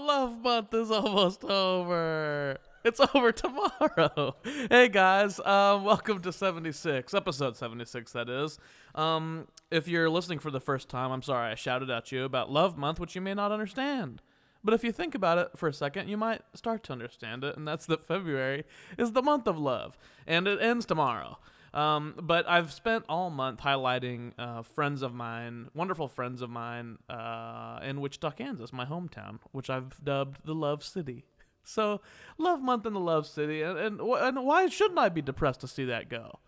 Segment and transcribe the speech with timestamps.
[0.00, 2.58] love month is almost over.
[2.84, 4.36] It's over tomorrow.
[4.70, 8.58] Hey guys, um, welcome to 76, episode 76, that is.
[8.94, 12.50] Um, if you're listening for the first time, I'm sorry I shouted at you about
[12.50, 14.22] Love Month, which you may not understand.
[14.64, 17.56] But if you think about it for a second, you might start to understand it,
[17.56, 18.64] and that's that February
[18.96, 21.38] is the month of love, and it ends tomorrow.
[21.72, 26.98] Um, but I've spent all month highlighting uh, friends of mine, wonderful friends of mine
[27.08, 31.24] uh, in Wichita, Kansas, my hometown, which I've dubbed the Love City.
[31.62, 32.00] So,
[32.38, 35.68] Love Month in the Love City, and, and, and why shouldn't I be depressed to
[35.68, 36.40] see that go?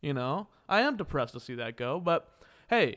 [0.00, 2.26] You know, I am depressed to see that go, but
[2.68, 2.96] hey,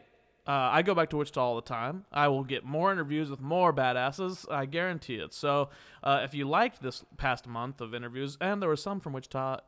[0.50, 2.06] uh, I go back to Wichita all the time.
[2.12, 4.52] I will get more interviews with more badasses.
[4.52, 5.32] I guarantee it.
[5.32, 5.70] So,
[6.04, 9.60] uh, if you liked this past month of interviews, and there were some from Wichita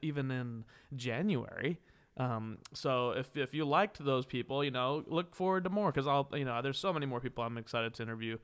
[0.00, 0.64] even in
[0.94, 1.80] January.
[2.18, 6.06] Um, so if if you liked those people, you know, look forward to more because
[6.06, 8.38] I'll you know there's so many more people I'm excited to interview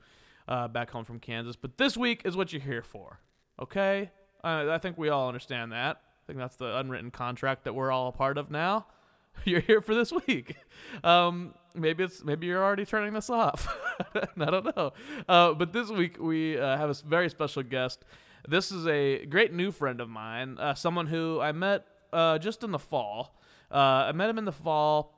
[0.49, 1.55] uh, back home from Kansas.
[1.55, 3.21] But this week is what you're here for,
[3.61, 4.11] okay?
[4.43, 6.01] I think we all understand that.
[6.01, 8.85] I think that's the unwritten contract that we're all a part of now.
[9.43, 10.55] You're here for this week.
[11.03, 13.67] Um, maybe it's maybe you're already turning this off.
[14.15, 14.93] I don't know.
[15.27, 18.03] Uh, but this week we uh, have a very special guest.
[18.47, 22.63] This is a great new friend of mine, uh, someone who I met uh, just
[22.63, 23.39] in the fall.
[23.71, 25.13] Uh, I met him in the fall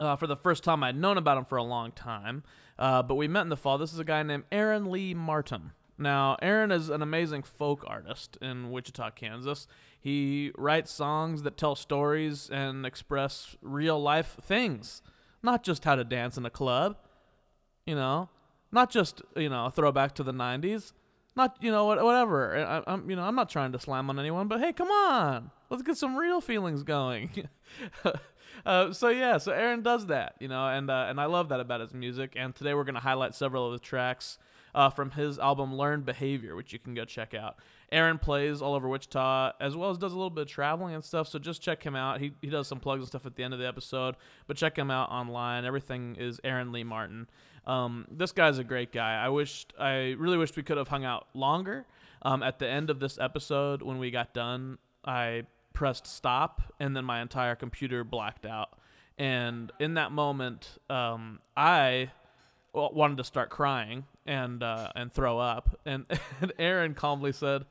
[0.00, 0.82] uh, for the first time.
[0.82, 2.42] I'd known about him for a long time,
[2.76, 3.78] but we met in the fall.
[3.78, 5.72] This is a guy named Aaron Lee Martin.
[5.98, 9.68] Now, Aaron is an amazing folk artist in Wichita, Kansas.
[10.00, 15.00] He writes songs that tell stories and express real life things,
[15.42, 16.96] not just how to dance in a club,
[17.86, 18.28] you know,
[18.70, 20.92] not just you know a throwback to the '90s,
[21.36, 22.56] not you know whatever.
[22.56, 25.50] I, I'm you know I'm not trying to slam on anyone, but hey, come on,
[25.70, 27.48] let's get some real feelings going.
[28.66, 31.60] uh, so yeah, so Aaron does that, you know, and uh, and I love that
[31.60, 32.34] about his music.
[32.36, 34.38] And today we're gonna highlight several of the tracks
[34.74, 37.56] uh, from his album Learned Behavior, which you can go check out.
[37.90, 41.04] Aaron plays all over Wichita as well as does a little bit of traveling and
[41.04, 41.28] stuff.
[41.28, 42.20] So just check him out.
[42.20, 44.16] He he does some plugs and stuff at the end of the episode,
[44.46, 45.64] but check him out online.
[45.64, 47.28] Everything is Aaron Lee Martin.
[47.66, 49.22] Um, this guy's a great guy.
[49.22, 51.86] I wished I really wished we could have hung out longer.
[52.22, 55.42] Um, at the end of this episode, when we got done, I
[55.72, 58.78] pressed stop and then my entire computer blacked out.
[59.18, 62.10] And in that moment, um, I
[62.72, 65.80] wanted to start crying and uh, and throw up.
[65.84, 66.06] And,
[66.40, 67.64] and Aaron calmly said,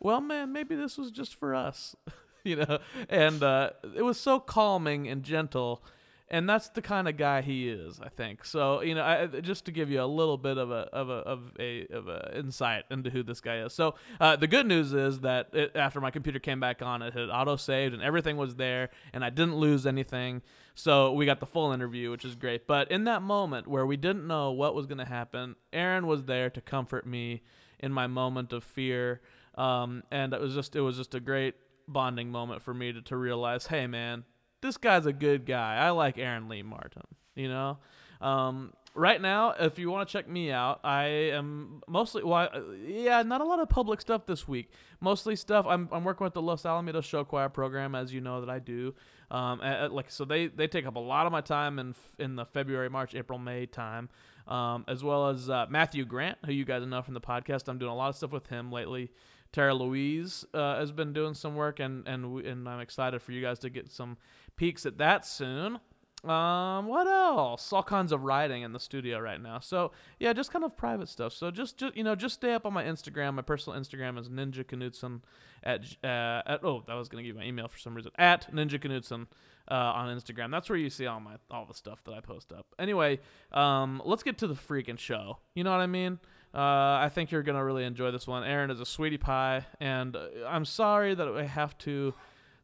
[0.00, 1.96] "Well, man, maybe this was just for us."
[2.44, 5.82] you know, and uh, it was so calming and gentle,
[6.32, 8.46] and that's the kind of guy he is, I think.
[8.46, 11.12] So you know, I, just to give you a little bit of a of a
[11.12, 13.74] of a of a insight into who this guy is.
[13.74, 17.12] So uh, the good news is that it, after my computer came back on, it
[17.12, 20.40] had auto saved and everything was there, and I didn't lose anything.
[20.74, 22.66] So we got the full interview, which is great.
[22.66, 26.24] But in that moment where we didn't know what was going to happen, Aaron was
[26.24, 27.42] there to comfort me
[27.78, 29.20] in my moment of fear,
[29.56, 31.56] um, and it was just it was just a great
[31.86, 34.24] bonding moment for me to, to realize, hey man,
[34.62, 35.76] this guy's a good guy.
[35.76, 37.02] I like Aaron Lee Martin.
[37.34, 37.78] You know,
[38.20, 42.48] um, right now, if you want to check me out, I am mostly well,
[42.86, 44.70] yeah, not a lot of public stuff this week.
[45.00, 45.66] Mostly stuff.
[45.68, 48.58] I'm I'm working with the Los Alamitos Show Choir program, as you know that I
[48.58, 48.94] do.
[49.30, 51.94] Um, a- a- like so they they take up a lot of my time in
[52.18, 54.08] in the February, March, April, May time.
[54.48, 57.68] Um, as well as uh, Matthew Grant, who you guys know from the podcast.
[57.68, 59.12] I'm doing a lot of stuff with him lately.
[59.52, 63.30] Tara Louise uh, has been doing some work, and and we, and I'm excited for
[63.32, 64.16] you guys to get some
[64.56, 65.80] peeks at that soon.
[66.24, 67.72] Um, what else?
[67.72, 69.58] All kinds of writing in the studio right now.
[69.58, 69.90] So
[70.20, 71.32] yeah, just kind of private stuff.
[71.32, 73.34] So just, just you know, just stay up on my Instagram.
[73.34, 75.22] My personal Instagram is Ninja Knudsen
[75.64, 78.80] at uh, at oh, that was gonna give my email for some reason at Ninja
[78.80, 79.26] Knudsen
[79.68, 80.52] uh, on Instagram.
[80.52, 82.66] That's where you see all my all the stuff that I post up.
[82.78, 83.18] Anyway,
[83.50, 85.38] um, let's get to the freaking show.
[85.54, 86.20] You know what I mean?
[86.54, 88.44] Uh, I think you're gonna really enjoy this one.
[88.44, 92.14] Aaron is a sweetie pie, and uh, I'm sorry that I have to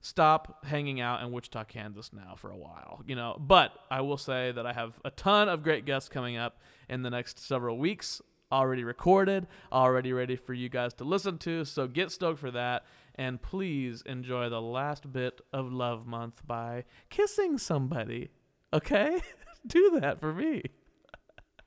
[0.00, 3.36] stop hanging out in Wichita, Kansas now for a while, you know.
[3.38, 7.02] But I will say that I have a ton of great guests coming up in
[7.02, 11.64] the next several weeks, already recorded, already ready for you guys to listen to.
[11.64, 12.84] So get stoked for that.
[13.14, 18.30] And please enjoy the last bit of Love Month by kissing somebody.
[18.72, 19.20] Okay?
[19.66, 20.62] Do that for me.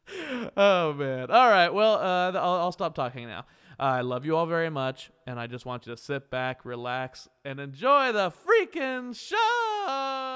[0.57, 1.29] oh, man.
[1.29, 1.69] All right.
[1.69, 3.45] Well, uh, I'll, I'll stop talking now.
[3.81, 7.27] I love you all very much, and I just want you to sit back, relax,
[7.43, 10.30] and enjoy the freaking show.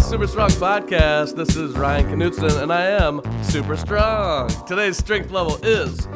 [0.00, 1.36] Super Strong podcast.
[1.36, 4.48] This is Ryan Knutson, and I am super strong.
[4.66, 6.06] Today's strength level is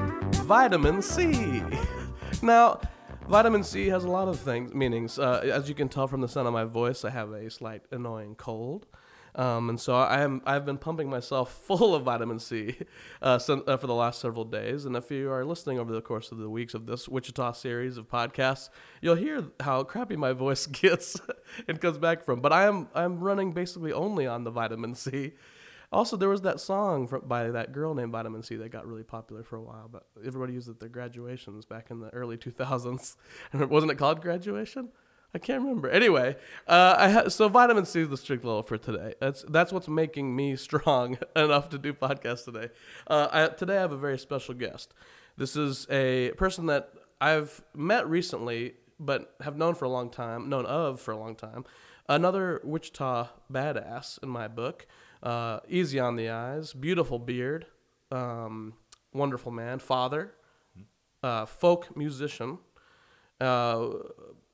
[0.44, 1.62] vitamin C.
[2.43, 2.81] Now,
[3.29, 5.19] vitamin C has a lot of things meanings.
[5.19, 7.82] Uh, as you can tell from the sound of my voice, I have a slight
[7.91, 8.87] annoying cold.
[9.35, 12.77] Um, and so I am I've been pumping myself full of vitamin C
[13.23, 14.85] uh, sin- uh, for the last several days.
[14.85, 17.97] And if you are listening over the course of the weeks of this Wichita series
[17.97, 21.21] of podcasts, you'll hear how crappy my voice gets
[21.69, 22.41] and comes back from.
[22.41, 25.32] But I am I'm running basically only on the vitamin C.
[25.93, 29.03] Also, there was that song from, by that girl named Vitamin C that got really
[29.03, 32.37] popular for a while, but everybody used it at their graduations back in the early
[32.37, 33.17] 2000s.
[33.53, 34.91] And wasn't it called Graduation?
[35.35, 35.88] I can't remember.
[35.88, 36.37] Anyway,
[36.67, 39.15] uh, I ha- so vitamin C is the strict level for today.
[39.21, 42.71] That's that's what's making me strong enough to do podcasts today.
[43.06, 44.93] Uh, I, today I have a very special guest.
[45.37, 50.49] This is a person that I've met recently, but have known for a long time,
[50.49, 51.65] known of for a long time.
[52.09, 54.87] Another Wichita badass in my book.
[55.23, 57.67] Uh, easy on the eyes, beautiful beard,
[58.11, 58.73] um,
[59.12, 60.32] wonderful man, father,
[61.23, 62.59] uh, folk musician.
[63.41, 63.91] Uh,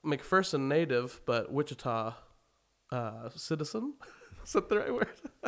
[0.06, 2.14] McPherson native, but Wichita
[2.93, 3.94] uh, citizen.
[4.44, 5.08] Is that the right word?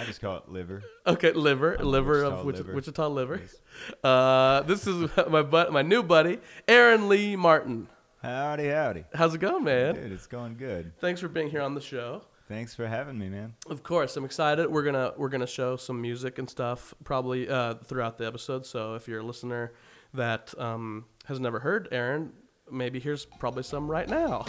[0.00, 0.82] I just call it liver.
[1.06, 2.74] Okay, liver, I'm liver Wichita of Wich- liver.
[2.74, 3.40] Wichita liver.
[3.40, 3.56] Yes.
[4.02, 7.88] Uh, this is my bu- my new buddy, Aaron Lee Martin.
[8.22, 9.04] Howdy, howdy.
[9.14, 9.94] How's it going, man?
[9.96, 10.92] Dude, it's going good.
[10.98, 12.22] Thanks for being here on the show.
[12.48, 13.54] Thanks for having me, man.
[13.68, 14.70] Of course, I'm excited.
[14.70, 18.66] We're gonna we're gonna show some music and stuff probably uh, throughout the episode.
[18.66, 19.72] So if you're a listener
[20.14, 22.32] that um, has never heard Aaron,
[22.72, 24.44] maybe here's probably some right now.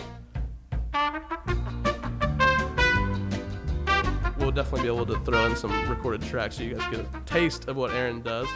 [4.38, 7.20] We'll definitely be able to throw in some recorded tracks so you guys get a
[7.26, 8.48] taste of what Aaron does.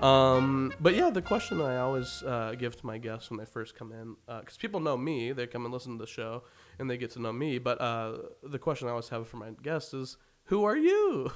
[0.00, 3.74] Um, but yeah, the question I always uh, give to my guests when they first
[3.74, 6.44] come in, because people know me, they come and listen to the show
[6.78, 7.58] and they get to know me.
[7.58, 11.30] But uh, the question I always have for my guests is, "Who are you?"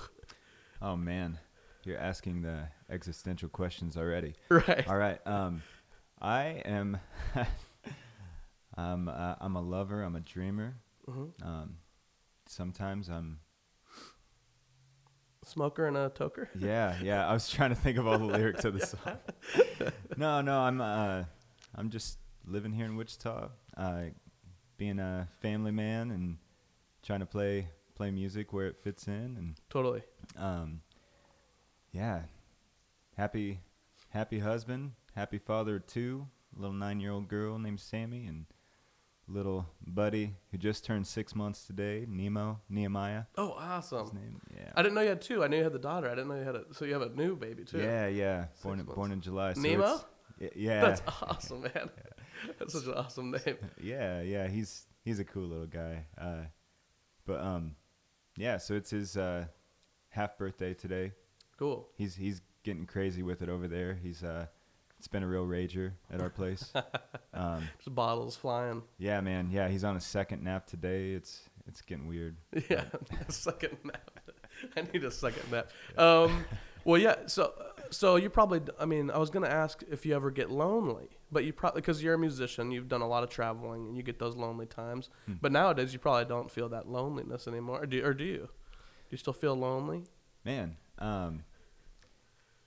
[0.82, 1.38] Oh man,
[1.84, 4.34] you're asking the existential questions already.
[4.48, 4.86] right.
[4.88, 5.24] All right.
[5.26, 5.62] Um,
[6.20, 6.98] I am.
[8.76, 9.08] I'm.
[9.08, 10.02] Uh, I'm a lover.
[10.02, 10.76] I'm a dreamer.
[11.06, 11.76] hmm Um,
[12.46, 13.40] sometimes I'm.
[15.44, 16.48] Smoker and a toker.
[16.58, 17.28] Yeah, yeah.
[17.28, 19.18] I was trying to think of all the lyrics of the song.
[20.16, 20.60] no, no.
[20.60, 20.80] I'm.
[20.80, 21.24] Uh,
[21.74, 24.02] I'm just living here in Wichita, uh,
[24.78, 26.38] being a family man and
[27.02, 30.02] trying to play play music where it fits in and Totally.
[30.36, 30.80] um,
[31.92, 32.22] yeah,
[33.16, 33.60] happy,
[34.08, 38.46] happy husband, happy father of two, little nine-year-old girl named Sammy, and
[39.28, 43.24] little buddy who just turned six months today, Nemo, Nehemiah.
[43.36, 44.16] Oh, His awesome.
[44.16, 45.42] name, yeah, I didn't know you had two.
[45.42, 46.08] I knew you had the daughter.
[46.08, 46.64] I didn't know you had a.
[46.72, 47.78] So you have a new baby too.
[47.78, 49.52] yeah, yeah, born in, born in July.
[49.54, 50.00] So Nemo.
[50.54, 51.90] yeah, That's awesome, man.
[52.58, 53.56] That's such an awesome name.
[53.82, 54.48] yeah, yeah.
[54.48, 56.04] He's he's a cool little guy.
[56.20, 56.42] Uh,
[57.26, 57.76] but um,
[58.36, 58.58] yeah.
[58.58, 59.46] So it's his uh,
[60.08, 61.12] half birthday today.
[61.58, 61.88] Cool.
[61.96, 63.94] He's he's getting crazy with it over there.
[63.94, 64.46] He's uh,
[65.04, 66.72] it's been a real rager at our place.
[67.34, 68.80] um, Just bottles flying.
[68.96, 69.50] yeah, man.
[69.52, 71.12] Yeah, he's on a second nap today.
[71.12, 72.36] It's it's getting weird.
[72.70, 72.84] Yeah,
[73.28, 74.18] second nap.
[74.74, 75.70] I need a second nap.
[75.98, 76.46] Um,
[76.86, 77.16] well, yeah.
[77.26, 77.52] So,
[77.90, 78.62] so you probably.
[78.80, 82.02] I mean, I was gonna ask if you ever get lonely, but you probably because
[82.02, 85.10] you're a musician, you've done a lot of traveling, and you get those lonely times.
[85.26, 85.34] Hmm.
[85.42, 88.38] But nowadays, you probably don't feel that loneliness anymore, or do, or do you?
[88.38, 90.04] Do you still feel lonely?
[90.46, 91.44] Man, um,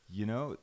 [0.07, 0.57] you know,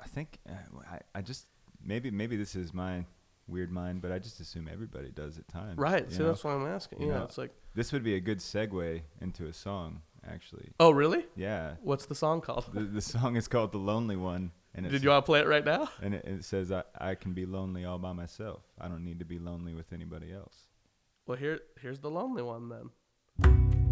[0.00, 0.52] I think uh,
[0.90, 1.46] I I just
[1.82, 3.04] maybe maybe this is my
[3.48, 5.78] weird mind, but I just assume everybody does at times.
[5.78, 6.10] Right.
[6.18, 6.26] know?
[6.26, 7.00] that's why I'm asking.
[7.00, 10.72] You Yeah, know, it's like, This would be a good segue into a song, actually.
[10.80, 11.24] oh, really?
[11.36, 11.74] Yeah.
[11.82, 12.64] What's the song called?
[12.72, 15.46] The, the song is called "The Lonely One," and Did you want to play it
[15.46, 15.88] right now?
[16.02, 18.62] and it, it says, I, "I can be lonely all by myself.
[18.80, 20.66] I don't need to be lonely with anybody else."
[21.26, 23.85] Well, here, here's the lonely one then.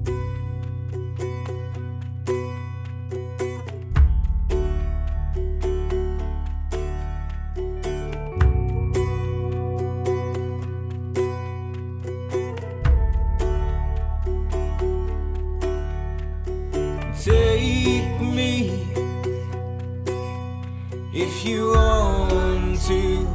[21.44, 23.28] You want to.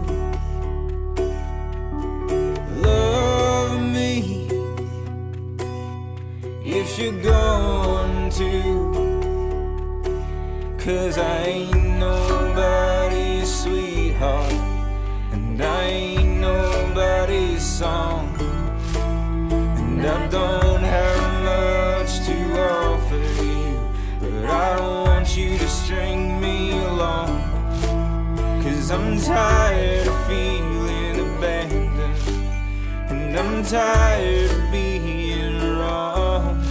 [2.82, 4.48] Love me
[6.66, 8.50] if you're going to.
[10.80, 11.79] Cause I ain't
[28.92, 32.18] I'm tired of feeling abandoned.
[33.12, 36.64] And I'm tired of being wrong.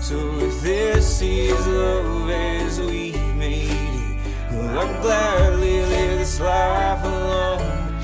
[0.00, 7.04] So if this is love as we made it, well, I'll gladly live this life
[7.04, 7.94] alone.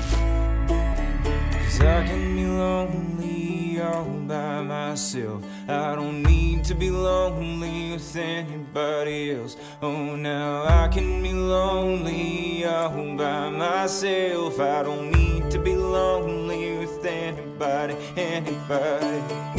[1.63, 5.43] Cause I can be lonely all by myself.
[5.67, 9.57] I don't need to be lonely with anybody else.
[9.81, 14.59] Oh, now I can be lonely all by myself.
[14.59, 19.50] I don't need to be lonely with anybody, anybody.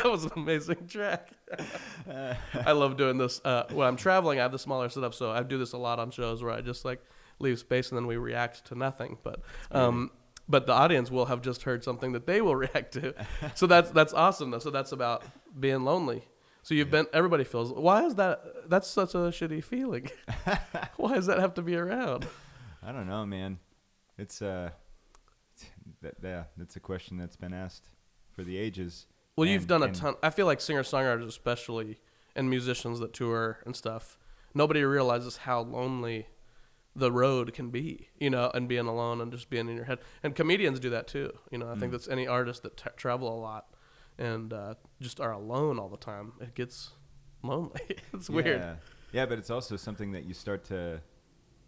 [0.02, 1.30] that was an amazing track.
[2.66, 3.40] I love doing this.
[3.44, 5.98] Uh, when I'm traveling, I have the smaller setup, so I do this a lot
[5.98, 7.02] on shows where I just like
[7.38, 9.18] leave space and then we react to nothing.
[9.22, 9.40] But
[9.70, 10.10] um,
[10.48, 13.14] but the audience will have just heard something that they will react to.
[13.54, 14.58] So that's that's awesome though.
[14.58, 15.24] So that's about
[15.58, 16.24] being lonely.
[16.62, 17.06] So you've been.
[17.12, 17.72] Everybody feels.
[17.72, 18.68] Why is that?
[18.68, 20.10] That's such a shitty feeling.
[20.96, 22.26] why does that have to be around?
[22.82, 23.58] I don't know, man.
[24.18, 24.70] It's uh,
[26.02, 27.88] that, yeah, that's a question that's been asked
[28.30, 29.06] for the ages.
[29.36, 30.14] Well, you've And- done a ton.
[30.22, 31.98] I feel like singer songwriters, especially,
[32.36, 34.18] and musicians that tour and stuff,
[34.54, 36.28] nobody realizes how lonely
[36.94, 39.98] the road can be, you know, and being alone and just being in your head.
[40.22, 41.32] And comedians do that too.
[41.50, 41.80] You know, I Mm.
[41.80, 43.72] think that's any artist that t- travel a lot
[44.18, 46.32] and uh, just are alone all the time.
[46.40, 46.90] It gets
[47.42, 47.80] lonely.
[48.12, 48.60] it's weird.
[48.60, 48.76] Yeah.
[49.12, 51.00] yeah, but it's also something that you start to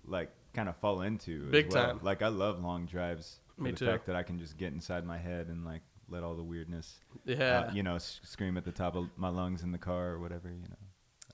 [0.05, 1.45] like kind of fall into.
[1.47, 1.87] as Big well.
[1.87, 2.01] time.
[2.03, 3.39] Like I love long drives.
[3.57, 3.87] For Me the too.
[3.87, 7.01] fact that I can just get inside my head and like let all the weirdness,
[7.25, 7.67] Yeah.
[7.69, 10.19] uh, you know, s- scream at the top of my lungs in the car or
[10.21, 10.77] whatever, you know.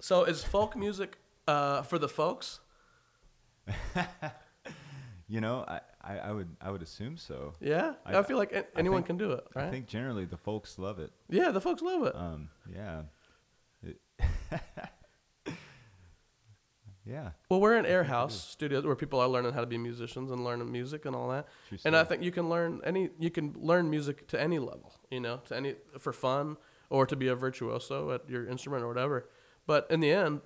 [0.00, 2.61] So is folk music uh, for the folks?
[5.30, 7.52] You know, I, I, I would I would assume so.
[7.61, 9.66] Yeah, I, I- feel like a- anyone think- can do it, right?
[9.66, 11.11] I think generally the folks love it.
[11.28, 12.16] yeah, the folks love it.
[12.16, 13.02] Um, yeah.
[13.82, 14.00] It-
[17.08, 17.30] yeah.
[17.48, 20.44] Well, we're in Air House Studios where people are learning how to be musicians and
[20.44, 21.46] learning music and all that.
[21.68, 22.08] True And I story.
[22.16, 25.56] think you can learn any you can learn music to any level, you know, to
[25.56, 26.56] any for fun
[26.90, 29.28] or to be a virtuoso at your instrument or whatever.
[29.66, 30.40] But in the end,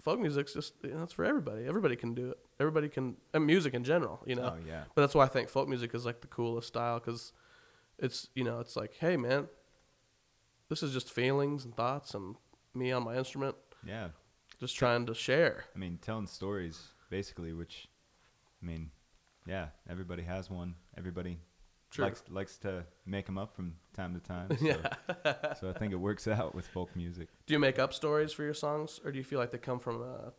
[0.00, 1.66] folk music's just you know, it's for everybody.
[1.66, 2.38] Everybody can do it.
[2.60, 4.54] Everybody can and music in general, you know.
[4.56, 4.84] Oh yeah.
[4.94, 7.32] But that's why I think folk music is like the coolest style because
[7.98, 9.48] it's you know it's like hey man,
[10.68, 12.36] this is just feelings and thoughts and
[12.74, 13.54] me on my instrument
[13.86, 14.08] Yeah.
[14.62, 15.64] Just trying to share.
[15.74, 17.88] I mean, telling stories basically, which,
[18.62, 18.92] I mean,
[19.44, 20.76] yeah, everybody has one.
[20.96, 21.40] Everybody
[21.90, 22.04] True.
[22.04, 24.50] likes likes to make them up from time to time.
[24.58, 25.54] So, yeah.
[25.54, 27.28] so I think it works out with folk music.
[27.46, 29.80] Do you make up stories for your songs, or do you feel like they come
[29.80, 30.32] from a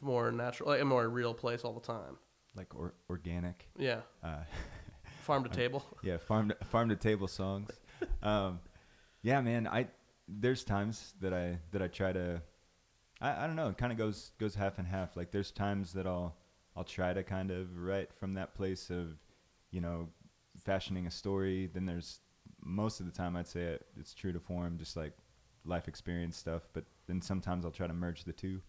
[0.00, 2.16] more natural, like a more real place all the time?
[2.54, 3.68] Like or, organic.
[3.76, 4.44] Yeah, Uh,
[5.22, 5.84] farm to table.
[6.04, 7.70] yeah, farm to, farm to table songs.
[8.22, 8.60] Um,
[9.22, 9.66] yeah, man.
[9.66, 9.88] I
[10.28, 12.40] there's times that I that I try to.
[13.20, 13.68] I, I don't know.
[13.68, 15.16] It kind of goes goes half and half.
[15.16, 16.36] Like there's times that I'll
[16.76, 19.18] I'll try to kind of write from that place of,
[19.70, 20.08] you know,
[20.64, 21.66] fashioning a story.
[21.72, 22.20] Then there's
[22.62, 25.12] most of the time I'd say it, it's true to form, just like
[25.64, 26.62] life experience stuff.
[26.72, 28.60] But then sometimes I'll try to merge the two,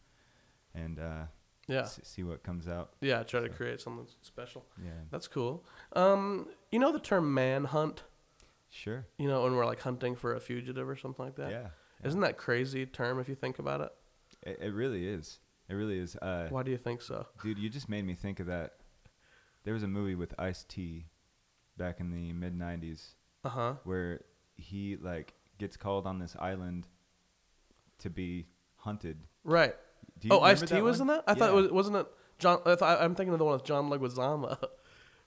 [0.73, 1.23] and uh,
[1.67, 2.93] Yeah, s- see what comes out.
[3.01, 3.23] yeah.
[3.23, 4.65] Try to create something special.
[4.83, 5.63] Yeah, That's cool.
[5.93, 8.03] Um, you know the term manhunt.
[8.69, 9.05] sure.
[9.17, 11.51] You know when we're like hunting for a fugitive or something like Yeah, that.
[11.51, 11.67] yeah.
[12.07, 13.91] Isn't that crazy term if you think about it?
[14.43, 15.39] It, it really is.
[15.69, 16.15] It really is.
[16.15, 17.25] Uh, Why do you think so?
[17.43, 18.73] Dude, you just made me think of that.
[19.63, 21.05] There was a movie with Ice T
[21.77, 23.13] back in the mid '90s
[23.45, 23.73] Uh huh.
[23.83, 24.21] where
[24.57, 26.87] he like gets called on this island
[27.99, 29.17] to be hunted.
[29.43, 29.75] Right.
[30.19, 31.09] Do you Oh, Ice T was one?
[31.09, 31.23] in that.
[31.27, 32.07] I thought it was wasn't it
[32.39, 32.59] John.
[32.65, 34.57] I thought, I'm thinking of the one with John Leguizamo.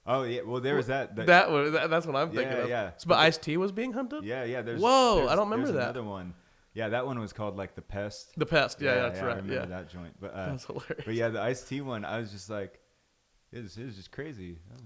[0.07, 1.15] Oh yeah, well there was that.
[1.15, 2.69] That, that was that, that's what I'm thinking Yeah, of.
[2.69, 2.91] yeah.
[2.97, 4.23] So, but Ice T was being hunted.
[4.23, 4.61] yeah, yeah.
[4.61, 5.95] There's Whoa, there's- I don't remember there's that.
[5.95, 6.35] Another one.
[6.75, 8.33] Yeah, that one was called like the pest.
[8.37, 8.79] The pest.
[8.81, 9.29] Yeah, that's I right.
[9.37, 10.13] remember Yeah, that joint.
[10.19, 11.03] But uh, that's hilarious.
[11.05, 12.79] but yeah, the Ice T one, I was just like,
[13.51, 14.59] it was, it was just crazy.
[14.71, 14.81] Was,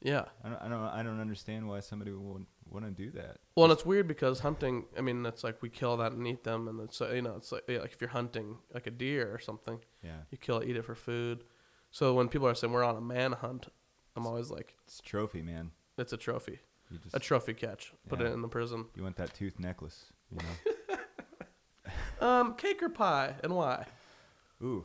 [0.00, 0.24] Yeah.
[0.42, 3.36] I don't I don't I don't understand why somebody would want to do that.
[3.56, 4.84] Well, and it's weird because hunting.
[4.96, 7.52] I mean, it's like we kill that and eat them, and it's you know, it's
[7.52, 10.68] like, yeah, like if you're hunting like a deer or something, Yeah, you kill it,
[10.68, 11.44] eat it for food.
[11.90, 13.68] So when people are saying we're on a manhunt,
[14.16, 15.70] I'm always like, it's a trophy, man.
[15.98, 17.92] it's a trophy, You just a trophy catch.
[18.08, 18.86] Put it in the prison.
[18.94, 20.72] You want that tooth necklace, you know?
[22.20, 23.86] Um, cake or pie, and why?
[24.62, 24.84] Ooh.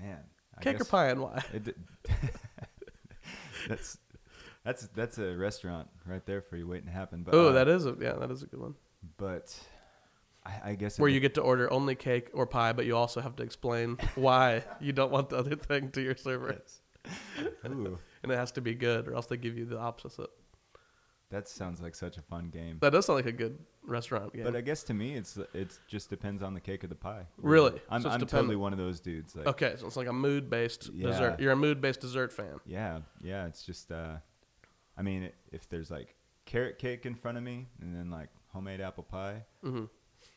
[0.00, 0.18] Man.
[0.58, 1.42] I Cake or guess pie, and why?
[1.52, 1.76] it
[3.68, 3.98] that's
[4.64, 7.22] that's that's a restaurant right there for you waiting to happen.
[7.22, 8.74] But Oh, uh, that is a yeah, that is a good one.
[9.18, 9.58] But
[10.44, 13.20] I, I guess Where you get to order only cake or pie, but you also
[13.20, 16.56] have to explain why you don't want the other thing to your server,
[17.66, 20.30] Ooh, and it has to be good, or else they give you the opposite.
[21.30, 22.78] that sounds like such a fun game.
[22.80, 24.44] That does sound like a good restaurant game.
[24.44, 27.26] But I guess to me, it's it just depends on the cake or the pie.
[27.38, 27.80] Really?
[27.88, 29.34] I'm, So I'm totally one of those dudes.
[29.36, 31.06] Like, okay, so it's like a mood-based Yeah.
[31.08, 31.40] dessert.
[31.40, 32.60] You're a mood-based dessert fan.
[32.66, 33.46] Yeah, yeah.
[33.46, 34.16] It's just, uh,
[34.96, 38.28] I mean, i- if there's like carrot cake in front of me and then like
[38.52, 39.84] homemade apple pie, hmm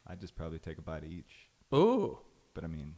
[0.07, 1.49] I'd just probably take a bite of each.
[1.73, 2.17] Ooh,
[2.55, 2.95] But I mean,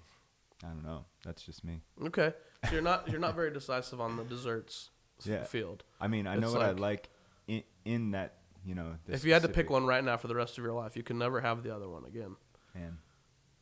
[0.63, 1.05] I don't know.
[1.25, 1.81] That's just me.
[2.05, 2.33] okay.
[2.65, 4.91] So you're not you're not very decisive on the desserts
[5.23, 5.43] Yeah.
[5.43, 5.83] field.
[5.99, 7.09] I mean, I know It's what I like- like
[7.47, 8.95] in, in that, you know.
[9.07, 11.03] if you had to pick one right now for the rest of your life, you
[11.03, 12.35] can never have the other one again.
[12.75, 12.97] man,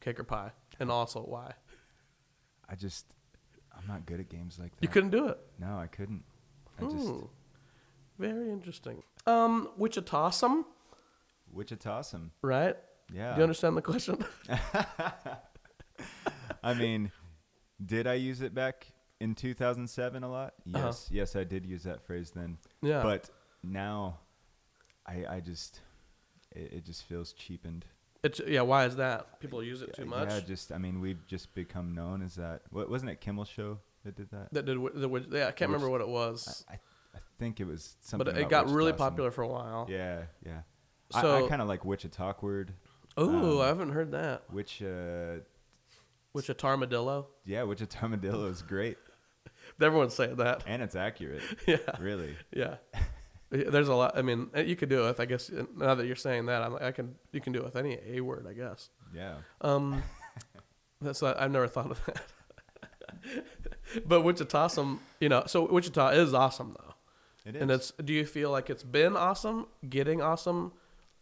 [0.02, 1.54] Cake or pie, and also why
[2.70, 3.06] I just,
[3.78, 4.82] I'm not good at games like that.
[4.82, 5.38] you couldn't do it.
[5.60, 6.24] No, I couldn't.
[6.80, 7.26] I just Hmm.
[8.18, 9.02] Very interesting.
[9.26, 10.66] Um, Wichita, some
[11.52, 12.76] Wichita, some right?
[13.14, 13.32] yeah.
[13.34, 14.24] Do you understand the question?
[16.64, 17.12] I mean,
[17.84, 18.88] did I use it back
[19.20, 20.54] in 2007 a lot?
[20.74, 20.86] Uh-huh.
[20.88, 22.58] Yes, yes, I did use that phrase then.
[22.82, 23.04] yeah.
[23.04, 23.30] But
[23.64, 24.20] now,
[25.10, 25.82] I I just
[26.52, 27.86] it, it just feels cheapened.
[28.24, 28.62] it's yeah.
[28.62, 29.40] Why is that?
[29.40, 30.30] People use it too much.
[30.30, 32.62] Yeah, just I mean we've just become known as that.
[32.70, 34.54] What wasn't it Kimmel show that did that?
[34.54, 35.48] that did the yeah.
[35.48, 36.78] I can't remember what it was, I, I,
[37.16, 38.26] I think it was something.
[38.34, 39.88] but it got really popular for a while.
[39.90, 40.62] Yeah, yeah.
[41.12, 42.74] So I, I kind of like Wichita word.
[43.18, 44.44] oh, um, I haven't heard that.
[44.52, 45.40] Which uh
[46.34, 47.28] Wichita armadillo.
[47.46, 48.98] yeah, Wichita armadillo is great
[49.82, 50.64] Everyone's saying that.
[50.68, 51.42] and it's accurate.
[51.68, 52.36] yeah, Really.
[52.54, 52.76] yeah.
[53.52, 54.18] There's a lot.
[54.18, 55.20] I mean, uh, you could do it with.
[55.20, 57.16] I guess uh, now that you're saying that, I'm, I can.
[57.32, 58.46] You can do it with any a word.
[58.48, 58.90] I guess.
[59.14, 59.36] Yeah.
[59.62, 60.04] Um,
[61.02, 62.22] that's not, I've never thought of that.
[64.06, 66.94] but Wichita, some you know, so Wichita is awesome though,
[67.46, 67.62] It is.
[67.62, 67.92] and it's.
[68.04, 70.74] Do you feel like it's been awesome, getting awesome,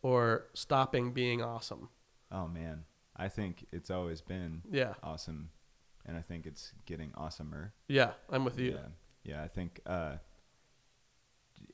[0.01, 1.89] or stopping being awesome?
[2.31, 2.83] oh man,
[3.15, 5.49] I think it's always been Yeah, awesome,
[6.05, 7.71] and I think it's getting awesomer.
[7.87, 8.71] yeah, I'm with you.
[8.71, 8.87] Yeah,
[9.23, 9.43] yeah.
[9.43, 10.17] I think, uh,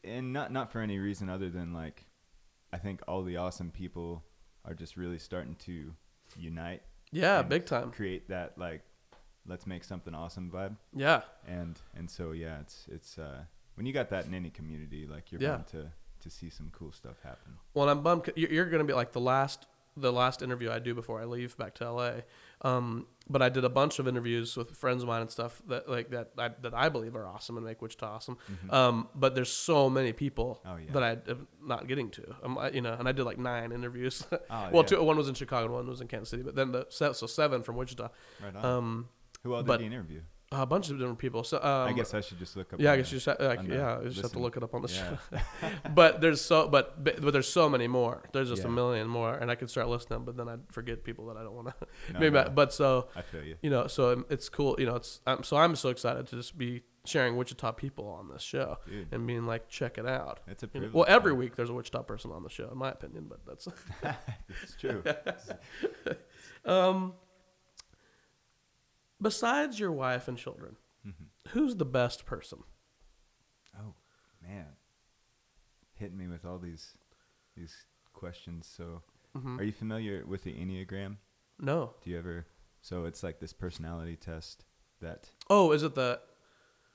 [0.03, 2.05] and not not for any reason other than like,
[2.71, 4.23] I think all the awesome people
[4.65, 5.93] are just really starting to
[6.37, 7.91] unite, Yeah, big time.
[7.91, 8.81] create that like,
[9.47, 13.43] let's make something awesome vibe, Yeah, and and so yeah, it's it's uh,
[13.75, 15.49] when you got that in any community, like you're Yeah.
[15.57, 15.91] bound to
[16.21, 17.57] to see some cool stuff happen.
[17.73, 18.29] Well, I'm bummed.
[18.37, 21.55] you're going to be like the last the last interview I do before I leave
[21.57, 22.11] back to LA.
[22.61, 25.87] Um, but I did a bunch of interviews with friends of mine and stuff that
[25.89, 28.37] like that I, that I believe are awesome and make Wichita awesome.
[28.69, 30.73] Um, but there's so many people Mm-hmm.
[30.73, 30.91] Oh, yeah.
[30.93, 32.35] that I am not getting to.
[32.43, 34.25] Um, I, you know, and I did like nine interviews.
[34.31, 34.81] Oh, well, yeah.
[34.83, 36.43] two, one was in Chicago, and one was in Kansas City.
[36.43, 38.09] But then the so seven from Wichita.
[38.43, 38.65] Right on.
[38.65, 39.09] Um,
[39.43, 40.21] Who all did but- you interview?
[40.61, 41.43] A bunch of different people.
[41.43, 42.79] So um, I guess I should just look up.
[42.79, 44.73] yeah, I guess you just ha- like, yeah, you just have to look it up
[44.73, 45.17] on the Yeah.
[45.31, 45.69] show.
[45.95, 48.23] but there's so but but there's so many more.
[48.33, 48.67] There's just Yeah.
[48.69, 51.37] a million more, and I could start listing them, but then I'd forget people that
[51.37, 51.73] I don't want to.
[52.13, 52.41] No, Maybe, no.
[52.41, 53.55] I, but so I feel you.
[53.61, 54.75] you know, so it's cool.
[54.79, 58.29] You know, it's I'm, so I'm so excited to just be sharing Wichita people on
[58.29, 59.07] this show Dude.
[59.11, 60.39] and being like, check it out.
[60.47, 60.93] It's a You know, privilege.
[60.93, 61.39] well, every man.
[61.39, 63.67] week there's a Wichita person on the show, in my opinion, but that's
[64.63, 65.03] it's true.
[66.65, 67.13] um.
[69.23, 71.29] Besides your wife and children, Mhm.
[71.49, 72.63] who's the best person?
[73.75, 73.95] Oh
[74.41, 74.75] man,
[75.95, 76.95] hitting me with all these
[77.55, 78.67] these questions.
[78.67, 79.01] So,
[79.35, 79.59] Mhm.
[79.59, 81.17] are you familiar with the Enneagram?
[81.57, 81.95] No.
[82.01, 82.45] Do you ever?
[82.81, 84.65] So it's like this personality test
[84.99, 86.21] that Oh, is it the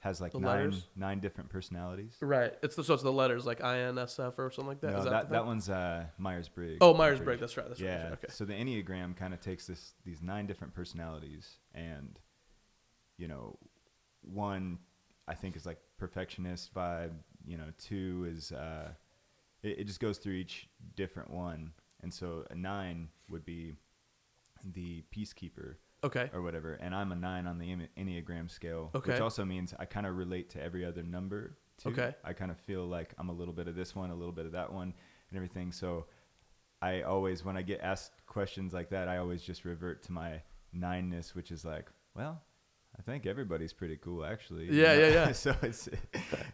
[0.01, 0.87] has like The nine letters?
[0.95, 2.17] nine different personalities.
[2.21, 2.55] right?
[2.63, 4.93] It's the so it's the letters like INSF or something like that.
[4.93, 6.79] no, Is that that, that, one's uh, Myers Briggs.
[6.81, 7.41] Oh, Myers Briggs.
[7.41, 7.67] That's right.
[7.69, 8.05] That's yeah.
[8.05, 8.13] Right.
[8.13, 8.29] Okay.
[8.31, 12.19] So the Enneagram kind of takes this these nine different personalities, and
[13.17, 13.59] you know,
[14.23, 14.79] one
[15.27, 17.13] I think is like perfectionist vibe.
[17.45, 18.91] You know, two is uh,
[19.63, 23.75] it, it just goes through each different one, and so a nine would be
[24.65, 26.31] the peacekeeper Okay.
[26.33, 29.13] or whatever, and I'm a nine on the Enneagram scale, Okay.
[29.13, 31.57] which also means I kind of relate to every other number.
[31.79, 31.91] Too.
[31.91, 32.15] Okay.
[32.25, 34.47] I kind of feel like I'm a little bit of this one, a little bit
[34.47, 34.93] of that one,
[35.31, 35.71] and everything.
[35.73, 36.07] So
[36.83, 40.41] I always, when I get asked questions like that, I always just revert to my
[40.77, 42.41] nineness, which is like, well,
[42.99, 44.65] I think everybody's pretty cool, actually.
[44.67, 45.01] you Yeah, know?
[45.01, 45.33] yeah, yeah.
[45.33, 45.89] so it's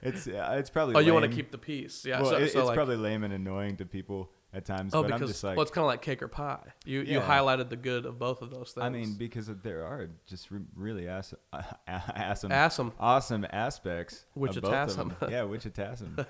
[0.02, 2.04] it's uh, it's probably Oh, you want to keep the peace?
[2.04, 2.20] Yeah.
[2.20, 5.02] well, so, it- so it's like, probably lame and annoying to people at times, oh,
[5.02, 6.60] but I'm because just like, well, it's kind of like cake or pie.
[6.84, 8.84] You you highlighted the good of both of those things.
[8.84, 11.38] I mean, because there are just re- really awesome,
[11.88, 12.92] awesome, awesome.
[13.00, 14.24] awesome aspects.
[14.36, 15.16] of both of them.
[15.22, 16.24] yeah, Wichitasm.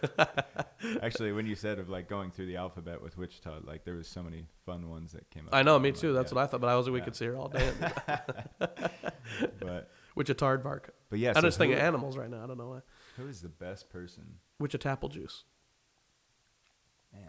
[1.03, 4.09] Actually, when you said of like going through the alphabet with Wichita, like there was
[4.09, 5.55] so many fun ones that came up.
[5.55, 6.13] I know, me too.
[6.15, 6.37] That's yeah.
[6.37, 7.05] what I thought, but I was we Yeah.
[7.05, 7.71] could see her all day.
[9.59, 10.91] But Wichita Aardvark.
[11.11, 12.45] but yeah, I'm so just thinking animals right now.
[12.45, 12.81] I don't know why.
[13.17, 14.25] who is the best person?
[14.59, 15.45] Wichita apple juice.
[17.13, 17.29] Man,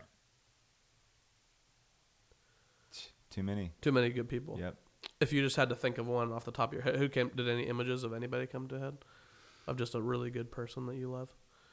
[2.94, 3.72] T- too many.
[3.82, 4.58] Too many good people.
[4.60, 4.76] Yep.
[5.20, 7.10] If you just had to think of one off the top of your head, who
[7.10, 7.30] came?
[7.36, 8.98] Did any images of anybody come to head?
[9.68, 11.30] Of just a really good person that you love.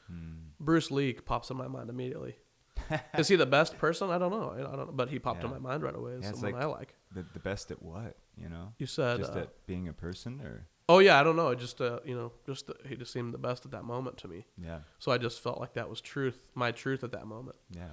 [0.09, 0.49] Hmm.
[0.61, 2.37] Bruce Lee pops in my mind immediately.
[3.19, 4.11] Is he the best person?
[4.11, 4.53] I don't know.
[4.57, 6.63] I don't know, but he popped in my mind right away as Yeah, someone like-
[6.63, 6.95] I like.
[7.15, 8.17] The the best at what?
[8.37, 11.37] You know, You said, just uh, at being a person, or oh yeah, I don't
[11.37, 11.49] know.
[11.51, 14.17] It just uh, you know, just uh, he just seemed the best at that moment
[14.19, 14.47] to me.
[14.57, 17.57] yeah, So I just felt like that was truth, my truth at that moment.
[17.71, 17.89] yeah.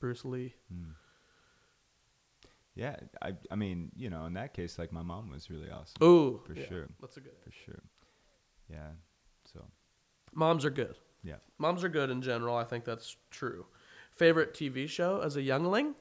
[0.00, 0.54] Bruce Lee.
[0.70, 0.90] Hmm.
[2.76, 5.96] Yeah, I I mean, you know, in that case, like my mom was really awesome.
[6.02, 6.86] Ooh, For yeah, sure.
[7.00, 7.32] That's a good.
[7.42, 7.82] For sure.
[8.70, 8.88] Yeah.
[9.52, 9.64] So
[10.34, 10.96] Moms are good.
[11.24, 11.36] yeah.
[11.58, 12.54] Moms are good in general.
[12.56, 13.64] I think that's true.
[14.12, 15.94] Favorite TV show as a youngling?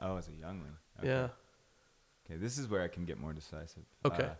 [0.00, 0.76] Oh, as a youngling.
[0.98, 1.08] Okay.
[1.08, 1.28] Yeah.
[2.26, 3.84] Okay, this is where I can get more decisive.
[4.04, 4.24] Okay.
[4.24, 4.34] Uh,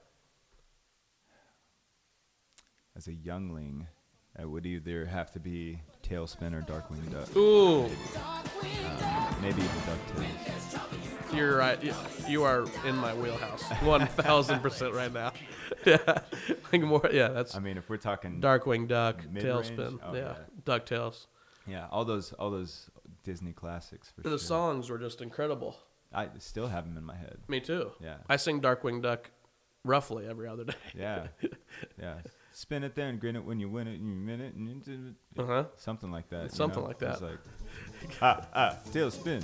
[2.97, 3.87] as a youngling,
[4.39, 7.35] it would either have to be TaleSpin or Darkwing Duck.
[7.37, 7.91] Ooh, Um,
[9.43, 10.56] maybe even DuckTales.
[11.37, 11.83] You're right.
[11.83, 11.95] You,
[12.29, 15.33] you are in my wheelhouse, one thousand percent right now.
[15.87, 15.99] yeah,
[16.73, 17.09] like more.
[17.13, 19.71] Yeah, that's I mean, if we're talking Darkwing Duck, Mid-range?
[19.71, 19.99] TaleSpin.
[20.03, 20.35] Oh, yeah, yeah.
[20.65, 21.27] Ducktales.
[21.67, 22.91] yeah, all those all those
[23.25, 24.39] Disney classics for The sure.
[24.39, 25.77] songs were just incredible.
[26.15, 27.39] I still have them in my head.
[27.49, 27.91] Me too.
[28.01, 28.17] Yeah.
[28.29, 29.31] I sing Darkwing Duck
[29.85, 30.75] roughly every other day.
[30.97, 31.27] Yeah.
[32.01, 32.15] yeah.
[32.53, 34.87] Spin it there and grin it when you win it and you win it and
[34.87, 35.65] you Uh huh.
[35.77, 36.45] something like that.
[36.45, 36.89] you Something know?
[36.89, 37.27] like It's that.
[37.31, 37.39] like
[38.23, 39.43] ah ah tail spin.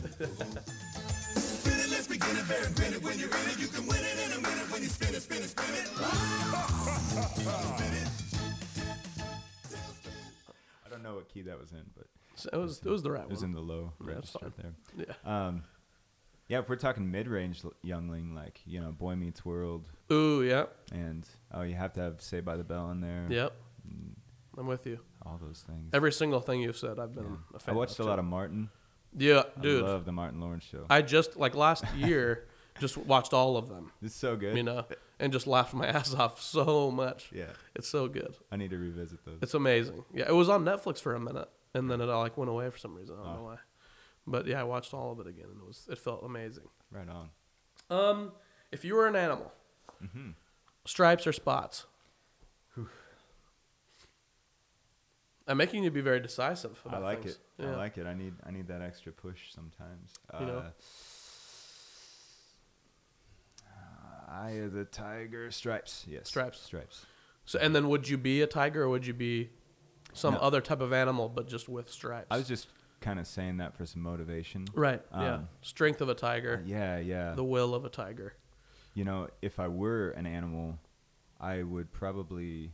[10.84, 13.10] I don't know what key that was in, but So it was it was the
[13.10, 13.50] right it was one.
[13.50, 14.72] in the low Yeah, register there.
[14.96, 15.46] Yeah.
[15.46, 15.62] Um,
[16.48, 20.64] yeah, if we're talking mid-range youngling, like you know, Boy Meets World, Ooh, yeah.
[20.92, 23.26] and oh, you have to have Saved by the Bell in there.
[23.30, 23.52] Yep.
[23.88, 24.16] and
[24.58, 24.98] I'm with you.
[25.24, 25.90] all those things.
[25.94, 27.36] Every single thing you've said, I've been Yeah.
[27.52, 27.74] a I fan.
[27.74, 28.20] watched a lot too.
[28.20, 28.68] of Martin.
[29.16, 29.84] Yeah, dude.
[29.84, 30.86] I love the Martin Lawrence show.
[30.88, 32.46] I just like last year,
[32.80, 33.92] just watched all of them.
[34.02, 34.56] it's so good.
[34.56, 34.84] You know,
[35.20, 37.28] and just laughed my ass off so much.
[37.32, 38.34] Yeah, It's so good.
[38.50, 39.38] I need to revisit those.
[39.42, 40.04] It's amazing.
[40.14, 42.70] Yeah, it was on Netflix for a minute, and then it all like went away
[42.70, 43.16] for some reason.
[43.20, 43.36] I don't Oh.
[43.36, 43.56] know why.
[44.26, 46.68] But yeah, I watched all of it again, and it was it felt amazing.
[46.90, 47.28] Right on.
[47.90, 48.32] Um,
[48.70, 49.52] if you were an animal,
[50.02, 50.30] Mm-hmm.
[50.84, 51.86] stripes or spots?
[55.48, 56.80] I'm making you be very decisive.
[56.88, 57.38] I like things.
[57.58, 57.64] it.
[57.66, 58.06] I like it.
[58.06, 60.12] I need I need that extra push sometimes.
[60.38, 60.58] You know?
[63.66, 66.04] Uh, Eye of the tiger, stripes.
[66.08, 66.60] Yes, Stripes.
[66.60, 67.06] stripes.
[67.44, 69.50] So, and then would you be a tiger or would you be
[70.12, 70.40] some No.
[70.40, 72.28] other type of animal but just with stripes?
[72.30, 72.68] I was just
[73.00, 74.64] kind of saying that for some motivation.
[74.74, 75.02] right.
[75.12, 75.34] yeah.
[75.34, 77.34] um, Strength of a tiger, Yeah, yeah.
[77.34, 78.34] the will of a tiger.
[78.94, 80.78] you know, if I were an animal,
[81.40, 82.72] I would probably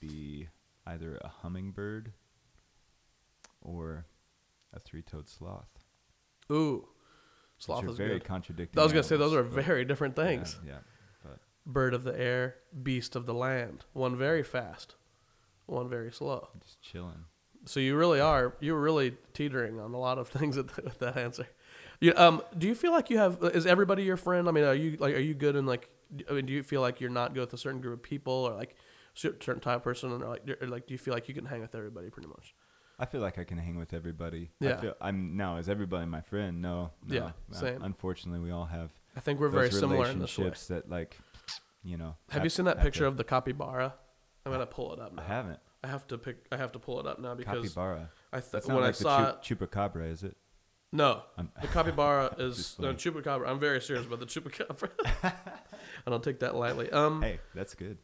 [0.00, 0.48] be
[0.88, 2.12] either a hummingbird
[3.60, 4.06] or
[4.72, 5.68] a three-toed sloth.
[6.50, 6.88] Ooh,
[7.58, 8.24] sloth are is very good.
[8.24, 8.78] contradicting.
[8.80, 10.58] I was gonna say those are very different things.
[10.66, 10.78] Yeah,
[11.22, 13.84] but Bird of the air, beast of the land.
[13.92, 14.94] One very fast,
[15.66, 16.48] one very slow.
[16.62, 17.24] just chilling.
[17.66, 21.16] So you really are you're really teetering on a lot of things with, with that
[21.16, 21.46] answer.
[22.00, 23.38] You, um, do you feel like you have?
[23.42, 24.48] Is everybody your friend?
[24.48, 25.90] I mean, are you like are you good in like?
[26.30, 28.32] I mean, do you feel like you're not good with a certain group of people
[28.32, 28.76] or like
[29.18, 30.12] certain type of person?
[30.12, 32.54] and like, or like, do you feel like you can hang with everybody pretty much?
[32.98, 34.50] I feel like I can hang with everybody.
[34.60, 34.74] Yeah.
[34.74, 36.60] I feel I'm now is everybody my friend?
[36.60, 36.90] No.
[37.06, 37.14] no.
[37.14, 37.82] Yeah, same.
[37.82, 40.44] Unfortunately, we all have I think we're very similar in this way.
[40.44, 41.16] relationships that like,
[41.84, 42.16] you know.
[42.30, 43.94] Have you seen that picture to- of the capybara?
[44.44, 45.22] I'm gonna pull it up now.
[45.22, 45.60] I haven't.
[45.84, 46.38] I have to pick.
[46.50, 48.10] I have to pull it up now because Capybara.
[48.32, 49.42] I th- That's when not I like saw the it.
[49.42, 50.36] chu- chupacabra, is it?
[50.92, 53.46] No, I'm- the capybara is no chupacabra.
[53.46, 54.90] I'm very serious about the chupacabra.
[56.06, 56.90] I don't take that lightly.
[56.90, 57.98] Um, Hey, that's good.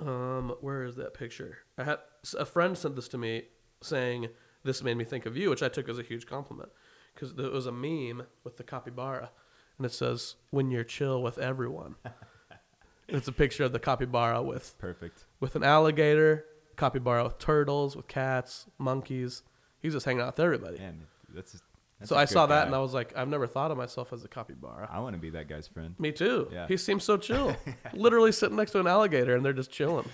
[0.00, 1.58] Um, where is that picture?
[1.76, 1.98] I had
[2.38, 3.44] a friend sent this to me
[3.80, 4.28] saying
[4.64, 6.70] this made me think of you, which I took as a huge compliment
[7.14, 9.30] because it was a meme with the capybara,
[9.76, 11.96] and it says "When you're chill with everyone."
[13.08, 15.24] it's a picture of the capybara with Perfect.
[15.40, 16.44] with an alligator,
[16.76, 19.42] capybara with turtles, with cats, monkeys.
[19.80, 20.78] He's just hanging out with everybody.
[20.78, 21.60] Man, that's.
[21.98, 22.66] That's so I saw that guy.
[22.66, 24.88] and I was like, I've never thought of myself as a capybara.
[24.90, 25.94] I want to be that guy's friend.
[25.98, 26.48] Me too.
[26.52, 26.66] Yeah.
[26.68, 27.56] He seems so chill.
[27.92, 30.08] Literally sitting next to an alligator and they're just chilling.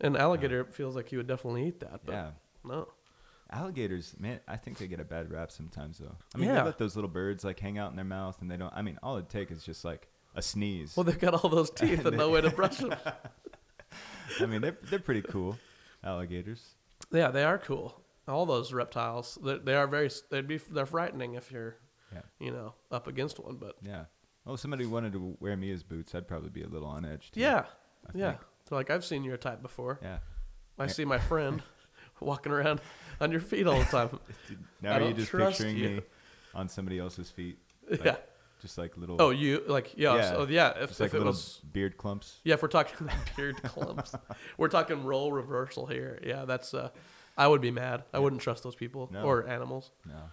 [0.00, 2.30] An alligator feels like he would definitely eat that, but Yeah.
[2.64, 2.88] no.
[3.50, 6.14] Alligators, man, I think they get a bad rap sometimes though.
[6.34, 6.56] I mean, Yeah.
[6.56, 8.72] they let those little birds like hang out in their mouth, and they don't.
[8.74, 10.94] I mean, all it takes is just like a sneeze.
[10.96, 12.94] Well, they've got all those teeth and no way to brush them.
[14.40, 15.58] I mean, they're they're pretty cool,
[16.04, 16.62] alligators.
[17.10, 17.98] Yeah, they are cool.
[18.28, 20.10] All those reptiles, they, they are very.
[20.30, 20.58] They'd be.
[20.58, 21.76] They're frightening if you're,
[22.12, 22.20] Yeah.
[22.38, 23.56] you know, up against one.
[23.56, 24.04] But Yeah.
[24.44, 27.04] Well, if somebody wanted to wear me as boots, I'd probably be a little on
[27.04, 27.30] edge.
[27.32, 27.64] Too, yeah,
[28.14, 28.36] yeah.
[28.68, 29.98] So like I've seen your type before.
[30.02, 30.18] Yeah.
[30.78, 31.62] I see my friend
[32.20, 32.80] walking around
[33.20, 34.18] on your feet all the time.
[34.82, 35.88] Now I are you just picturing you.
[35.88, 36.00] me
[36.54, 37.58] on somebody else's feet?
[37.90, 38.16] Like, yeah.
[38.62, 39.16] Just like little.
[39.20, 40.16] Oh, you like yeah.
[40.16, 40.30] Yeah.
[40.30, 42.40] So yeah, if, just like if it little was beard clumps.
[42.44, 44.14] yeah, if we're talking beard clumps,
[44.56, 46.18] we're talking role reversal here.
[46.24, 46.90] Yeah, that's uh,
[47.38, 48.04] I would be mad.
[48.12, 49.22] I wouldn't trust those people No.
[49.22, 49.92] or animals.
[50.04, 50.30] No.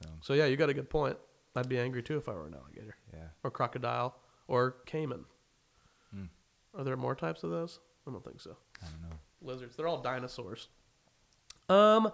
[0.00, 1.16] So So yeah, you got a good point.
[1.54, 3.28] I'd be angry too if I were an alligator yeah.
[3.44, 4.16] or crocodile
[4.48, 5.26] or caiman.
[6.12, 6.24] Hmm.
[6.76, 7.78] Are there more types of those?
[8.06, 8.56] I don't think so.
[8.82, 9.16] I don't know.
[9.42, 9.76] Lizards.
[9.76, 10.68] They're all dinosaurs.
[11.68, 12.10] Um,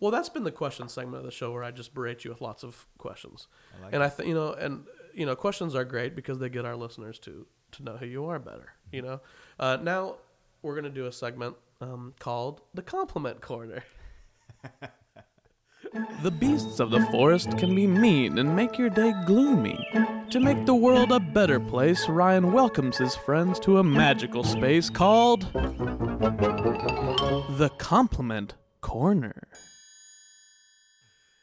[0.00, 2.40] well, that's been the question segment of the show where I just berate you with
[2.40, 3.48] lots of questions.
[3.78, 4.02] I like and.
[4.02, 7.18] I think you know, and you know, questions are great because they get our listeners
[7.20, 8.74] to to know who you are better.
[8.92, 9.20] You know,
[9.58, 10.16] uh, now
[10.62, 13.82] we're gonna do a segment um, called the compliment corner.
[16.24, 19.78] The beasts of the forest can be mean and make your day gloomy.
[20.30, 24.90] To make the world a better place, Ryan welcomes his friends to a magical space
[24.90, 25.42] called
[27.52, 29.46] the Compliment Corner.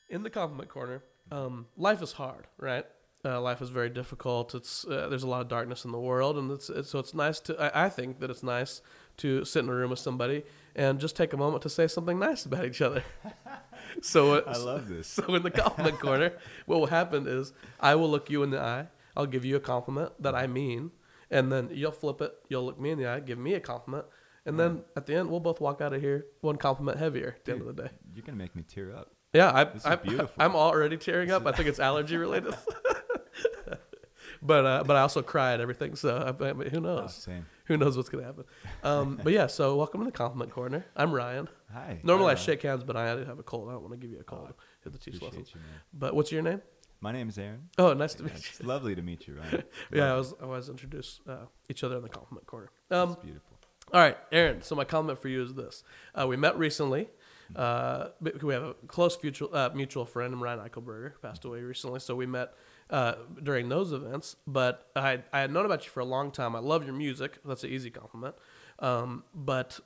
[0.09, 2.83] In the compliment corner, um, life is hard, right?
[3.23, 4.53] Uh, life is very difficult.
[4.53, 7.13] It's uh, there's a lot of darkness in the world, and it's, it's so it's
[7.13, 7.55] nice to.
[7.57, 8.81] I, I think that it's nice
[9.21, 10.43] to sit in a room with somebody
[10.75, 13.03] and just take a moment to say something nice about each other.
[14.01, 15.07] so I love this.
[15.27, 16.33] So in the compliment corner,
[16.65, 18.87] what will happen is I will look you in the eye.
[19.15, 20.91] I'll give you a compliment that I mean,
[21.29, 22.33] and then you'll flip it.
[22.49, 24.05] You'll look me in the eye, give me a compliment,
[24.45, 27.45] and then at the end we'll both walk out of here one compliment heavier at
[27.45, 27.89] the end of the day.
[28.13, 29.11] You're gonna make me tear up.
[29.33, 30.31] Yeah, I, This is I, beautiful.
[30.37, 31.45] I'm already tearing up.
[31.45, 32.53] I think it's allergy related.
[34.41, 37.15] But uh, but I also cry at everything, so I, I mean, who Oh, knows?
[37.15, 37.45] same.
[37.65, 38.43] Who knows what's gonna happen?
[38.83, 40.85] Um, but yeah, so welcome to the compliment corner.
[40.95, 41.47] I'm Ryan.
[41.73, 41.99] Hi.
[42.03, 43.69] Normally I shake hands, but I have a cold.
[43.69, 44.53] I don't want to give you a cold.
[44.83, 45.51] Hit the teach Appreciate lessons.
[45.55, 45.61] you.
[45.93, 46.61] But what's your name?
[46.99, 47.69] My name is Aaron.
[47.79, 48.37] Oh, nice to meet you.
[48.37, 49.63] It's lovely to meet you, Ryan.
[49.93, 52.69] Yeah, I was I was introduced uh, each other in the compliment corner.
[52.91, 53.57] Um, It's beautiful.
[53.93, 54.61] all right, Aaron.
[54.61, 57.09] So my comment for you is this: uh, We met recently.
[57.55, 58.07] Uh,
[58.41, 61.99] we have a close mutual uh, mutual friend, Ryan Eichelberger, passed away recently.
[61.99, 62.53] So we met
[62.91, 64.35] uh, during those events.
[64.45, 66.55] But I I had known about you for a long time.
[66.55, 67.39] I love your music.
[67.45, 68.35] That's an easy compliment.
[68.79, 69.79] Um, but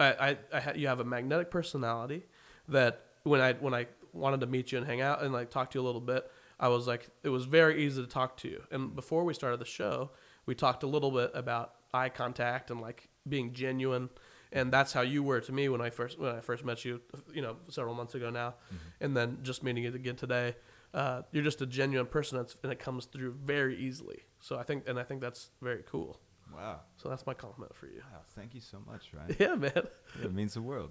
[0.00, 2.24] I I, I had, you have a magnetic personality
[2.68, 5.70] that when I when I wanted to meet you and hang out and like talk
[5.72, 8.48] to you a little bit, I was like it was very easy to talk to
[8.48, 8.62] you.
[8.70, 10.10] And before we started the show,
[10.46, 14.08] we talked a little bit about eye contact and like being genuine
[14.52, 17.00] and that's how you were to me when I first when I first met you,
[17.32, 18.54] you know, several months ago now,
[19.00, 20.54] and then just meeting you again today.
[20.94, 24.20] Uh, you're just a genuine person, that's, and it comes through very easily.
[24.40, 26.20] So I think, and I think that's very cool.
[26.54, 26.80] Wow.
[26.96, 28.02] So that's my compliment for you.
[28.12, 28.20] Wow.
[28.34, 29.36] Thank you so much, Ryan.
[29.40, 29.86] Yeah, man.
[30.22, 30.90] it means the world.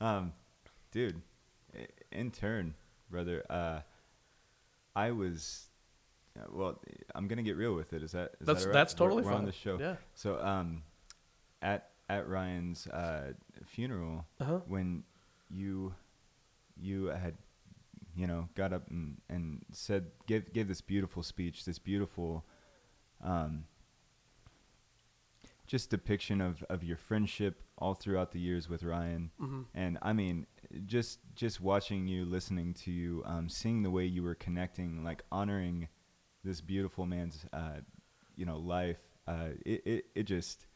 [0.00, 0.32] Um,
[0.90, 1.20] dude,
[2.12, 2.74] in turn,
[3.10, 3.80] brother, uh,
[4.94, 5.66] I was,
[6.38, 6.80] uh, well,
[7.14, 8.02] I'm gonna get real with it.
[8.02, 8.72] Is that is That's that right?
[8.72, 9.40] that's We're- totally we're, fine.
[9.40, 9.78] on the show.
[9.78, 9.96] Yeah.
[10.14, 10.82] So, um,
[11.60, 13.32] at at Ryan's uh,
[13.64, 14.60] funeral, Uh-huh.
[14.66, 15.02] when
[15.50, 15.94] you
[16.80, 17.34] you had
[18.16, 22.44] you know got up and, and said gave gave this beautiful speech, this beautiful
[23.22, 23.64] um,
[25.66, 29.30] just depiction of, of your friendship all throughout the years with Ryan.
[29.38, 30.46] hmm And I mean,
[30.86, 35.22] just just watching you, listening to you, um, seeing the way you were connecting, like
[35.30, 35.88] honoring
[36.44, 37.80] this beautiful man's, uh,
[38.36, 38.98] you know, life.
[39.26, 40.66] Uh, it, it it just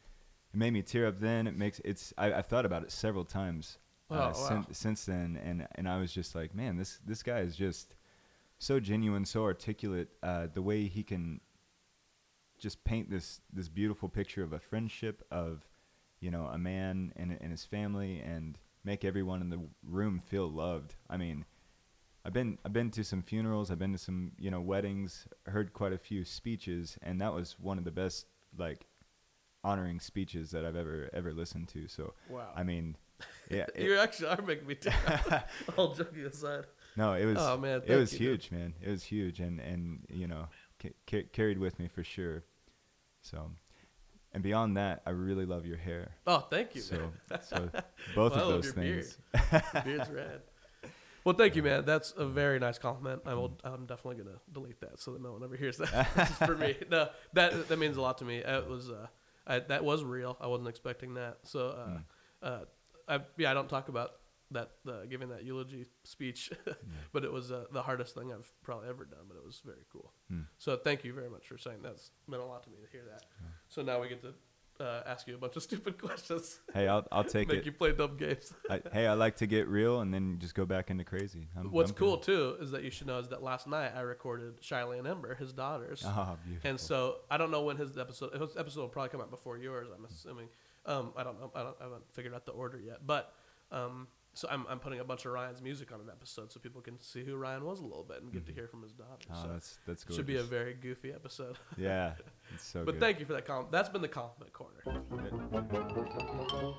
[0.52, 1.20] it made me tear up.
[1.20, 3.78] Then it makes it's I, I've thought about it several times
[4.10, 4.32] Oh, uh, wow.
[4.32, 7.94] since since then, and and I was just like, man, this this guy is just
[8.58, 10.08] so genuine, so articulate.
[10.22, 11.40] Uh, the way he can
[12.58, 15.66] just paint this this beautiful picture of a friendship of
[16.20, 20.50] you know a man and and his family and make everyone in the room feel
[20.50, 20.94] loved.
[21.08, 21.44] I mean,
[22.24, 25.72] I've been I've been to some funerals, I've been to some you know weddings, heard
[25.72, 28.86] quite a few speeches, and that was one of the best like
[29.62, 31.88] honoring speeches that I've ever ever listened to.
[31.88, 32.52] So Wow.
[32.54, 32.96] I mean,
[33.50, 35.48] yeah, it- you actually are making me tear up.
[35.76, 36.64] All joking aside.
[36.96, 38.74] no, it was Oh, man, it was you, huge, man.
[38.80, 40.48] It was huge, and and you know
[40.82, 42.44] ca- ca- carried with me for sure.
[43.22, 43.50] So,
[44.32, 46.12] and beyond that, I really love your hair.
[46.26, 47.40] Oh, thank you, So, man.
[47.42, 47.68] so
[48.14, 49.04] both Well, of those your beard.
[49.04, 49.84] things.
[49.84, 50.40] Beard's rad.
[51.22, 51.84] Well, thank you, man.
[51.84, 53.22] That's a very nice compliment.
[53.26, 53.52] I will.
[53.62, 55.88] I'm definitely gonna delete that so that no one ever hears that.
[56.46, 56.76] for me.
[56.90, 58.38] No, that that means a lot to me.
[58.38, 59.06] It was uh,
[59.46, 60.38] I, that was real.
[60.40, 61.38] I wasn't expecting that.
[61.42, 62.02] So, uh, Mm.
[62.42, 62.64] uh,
[63.10, 64.12] I, yeah, I don't talk about
[64.52, 66.50] that uh, giving that eulogy speech,
[67.12, 69.20] but it was uh, the hardest thing I've probably ever done.
[69.28, 70.12] But it was very cool.
[70.32, 70.46] Mm.
[70.58, 71.88] So thank you very much for saying that.
[71.88, 73.22] That's meant a lot to me to hear that.
[73.68, 74.34] So now we get to
[74.84, 77.66] uh, ask you a bunch of stupid questions, Hey, I'll I'll take make it.
[77.66, 78.52] you play dumb games.
[78.70, 81.48] I, hey, I like to get real and then just go back into crazy.
[81.56, 84.00] I'm, What's I'm cool too is that you should know is that last night I
[84.00, 86.70] recorded Shiley and Ember, his daughters, Oh, beautiful.
[86.70, 89.58] and so I don't know when his episode his episode will probably come out before
[89.58, 89.88] yours.
[89.94, 90.48] I'm assuming.
[90.90, 91.50] Um, I don't know.
[91.54, 93.32] I, don't, I haven't figured out the order yet, but
[93.70, 96.80] um, so I'm I'm putting a bunch of Ryan's music on an episode so people
[96.80, 99.26] can see who Ryan was a little bit and get to hear from his daughter.
[99.32, 100.16] oh, so that's that's it gorgeous.
[100.16, 101.58] should be a very goofy episode.
[101.76, 102.12] yeah,
[102.54, 103.00] it's so but good.
[103.00, 103.72] thank you for that compliment.
[103.72, 104.82] That's been the compliment corner.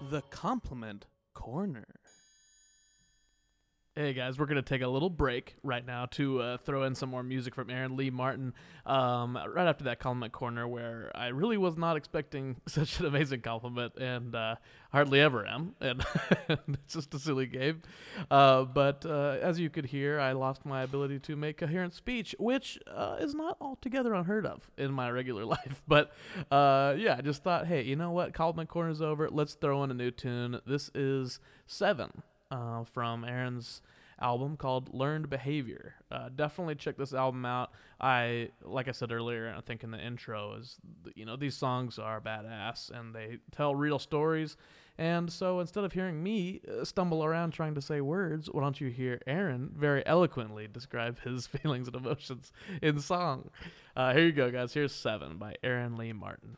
[0.09, 1.85] The compliment corner.
[3.93, 7.09] Hey guys, we're gonna take a little break right now to uh, throw in some
[7.09, 8.53] more music from Aaron Lee Martin.
[8.85, 13.41] Um, right after that compliment corner, where I really was not expecting such an amazing
[13.41, 14.55] compliment, and uh,
[14.93, 16.05] hardly ever am, and
[16.69, 17.81] it's just a silly game.
[18.31, 22.33] Uh, but uh, as you could hear, I lost my ability to make coherent speech,
[22.39, 25.81] which uh, is not altogether unheard of in my regular life.
[25.85, 26.13] But
[26.49, 28.33] uh, yeah, I just thought, hey, you know what?
[28.33, 29.27] Compliment corner's over.
[29.29, 30.61] Let's throw in a new tune.
[30.65, 33.81] This is Seven uh, from Aaron's
[34.21, 35.95] album called Learned Behavior.
[36.11, 37.71] Uh, definitely check this album out.
[37.99, 40.77] I, like I said earlier, I think in the intro is,
[41.15, 44.57] you know, these songs are badass and they tell real stories.
[44.97, 48.79] And so instead of hearing me uh, stumble around trying to say words, why don't
[48.79, 53.49] you hear Aaron very eloquently describe his feelings and emotions in song?
[53.95, 54.73] Uh, here you go, guys.
[54.73, 56.57] Here's Seven by Aaron Lee Martin.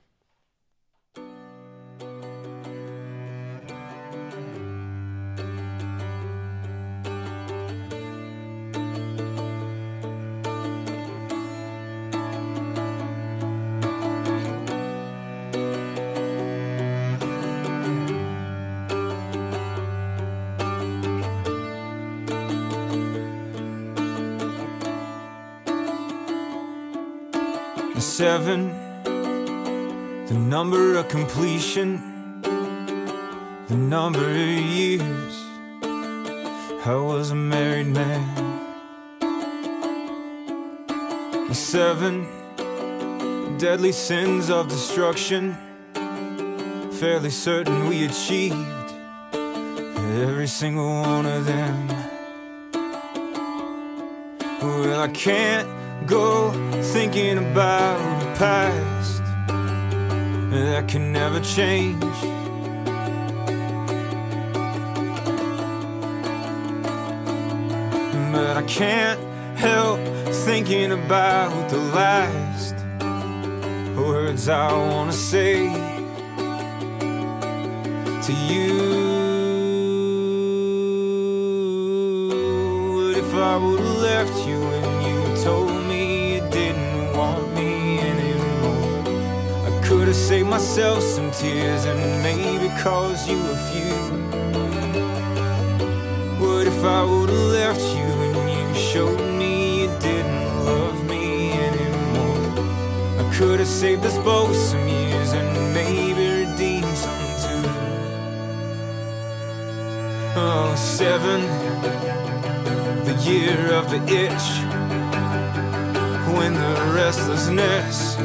[28.23, 28.71] Seven,
[29.03, 31.99] the number of completion,
[33.67, 35.36] the number of years
[36.86, 38.24] I was a married man.
[41.53, 42.26] Seven,
[43.57, 45.57] deadly sins of destruction,
[46.93, 48.55] fairly certain we achieved
[50.24, 51.88] every single one of them.
[54.61, 56.51] Well, I can't go
[56.82, 59.24] thinking about the past
[60.51, 62.01] that can never change.
[68.32, 69.20] But I can't
[69.58, 69.99] help
[70.45, 72.76] thinking about the last
[73.95, 75.68] words I wanna say
[78.24, 78.82] to you.
[90.76, 93.95] Myself some tears and maybe caused you a few.
[96.43, 101.51] What if I would have left you and you showed me you didn't love me
[101.51, 102.65] anymore?
[103.21, 107.69] I could have saved us both some years and maybe redeemed some too.
[110.36, 111.41] Oh, seven,
[113.05, 114.47] the year of the itch.
[116.36, 118.15] When the restlessness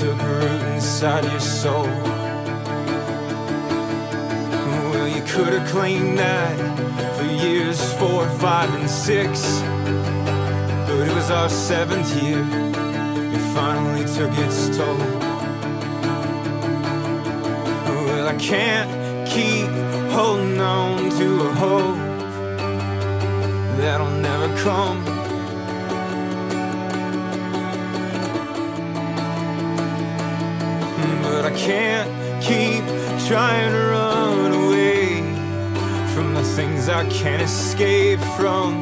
[0.00, 0.61] took root
[1.02, 1.86] inside your soul.
[4.92, 6.56] Well, you could have claimed that
[7.16, 9.42] for years four, five, and six.
[10.86, 14.96] But it was our seventh year, it finally took its toll.
[18.06, 19.70] Well, I can't keep
[20.12, 21.98] holding on to a hope
[23.78, 25.21] that'll never come.
[31.42, 32.08] But I can't
[32.40, 32.84] keep
[33.26, 35.16] trying to run away
[36.14, 38.80] from the things I can't escape from.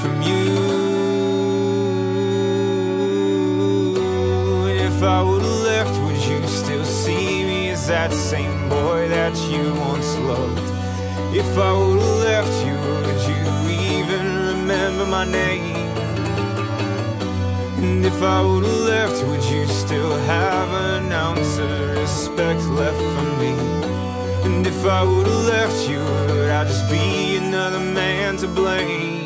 [0.00, 0.56] From you.
[4.84, 9.36] If I would have left, would you still see me as that same boy that
[9.52, 10.58] you once loved?
[11.36, 13.38] If I would have left you, would you
[14.00, 15.77] even remember my name?
[17.80, 22.98] And if I would have left, would you still have an ounce of respect left
[22.98, 23.52] for me?
[24.46, 29.17] And if I would have left you, would I just be another man to blame?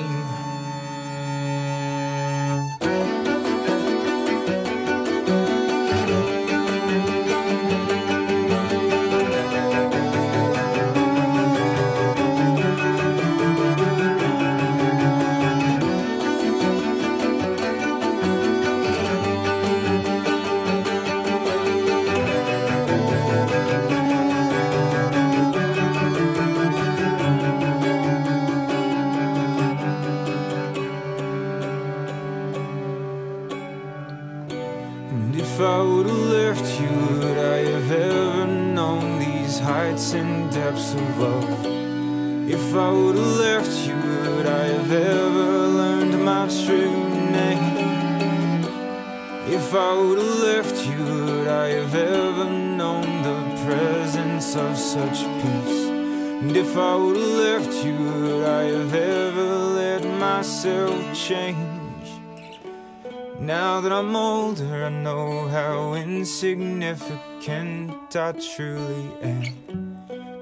[68.40, 69.96] Truly am.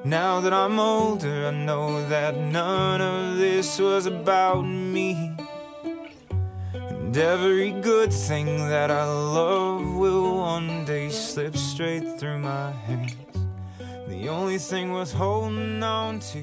[0.05, 5.37] Now that I'm older, I know that none of this was about me.
[6.73, 13.17] And every good thing that I love will one day slip straight through my hands.
[14.09, 16.39] The only thing worth holding on to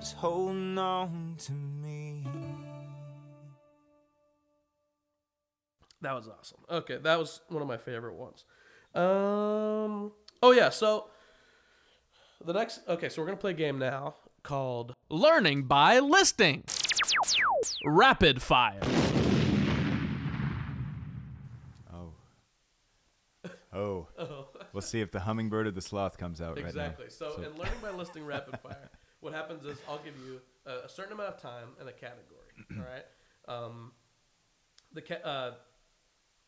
[0.00, 2.26] is holding on to me.
[6.02, 6.58] That was awesome.
[6.68, 8.44] Okay, that was one of my favorite ones.
[8.94, 10.12] Um.
[10.42, 10.70] Oh yeah.
[10.70, 11.06] So
[12.44, 12.80] the next.
[12.88, 16.64] Okay, so we're gonna play a game now called Learning by listing.
[17.84, 18.80] Rapid fire.
[21.92, 22.12] Oh.
[23.72, 24.06] Oh.
[24.72, 27.06] We'll see if the hummingbird or the sloth comes out exactly.
[27.06, 28.88] right So, in learning by listing rapid fire,
[29.18, 32.46] what happens is I'll give you a, a certain amount of time and a category.
[32.78, 33.04] all right.
[33.48, 33.90] Um,
[34.92, 35.54] the ca- uh,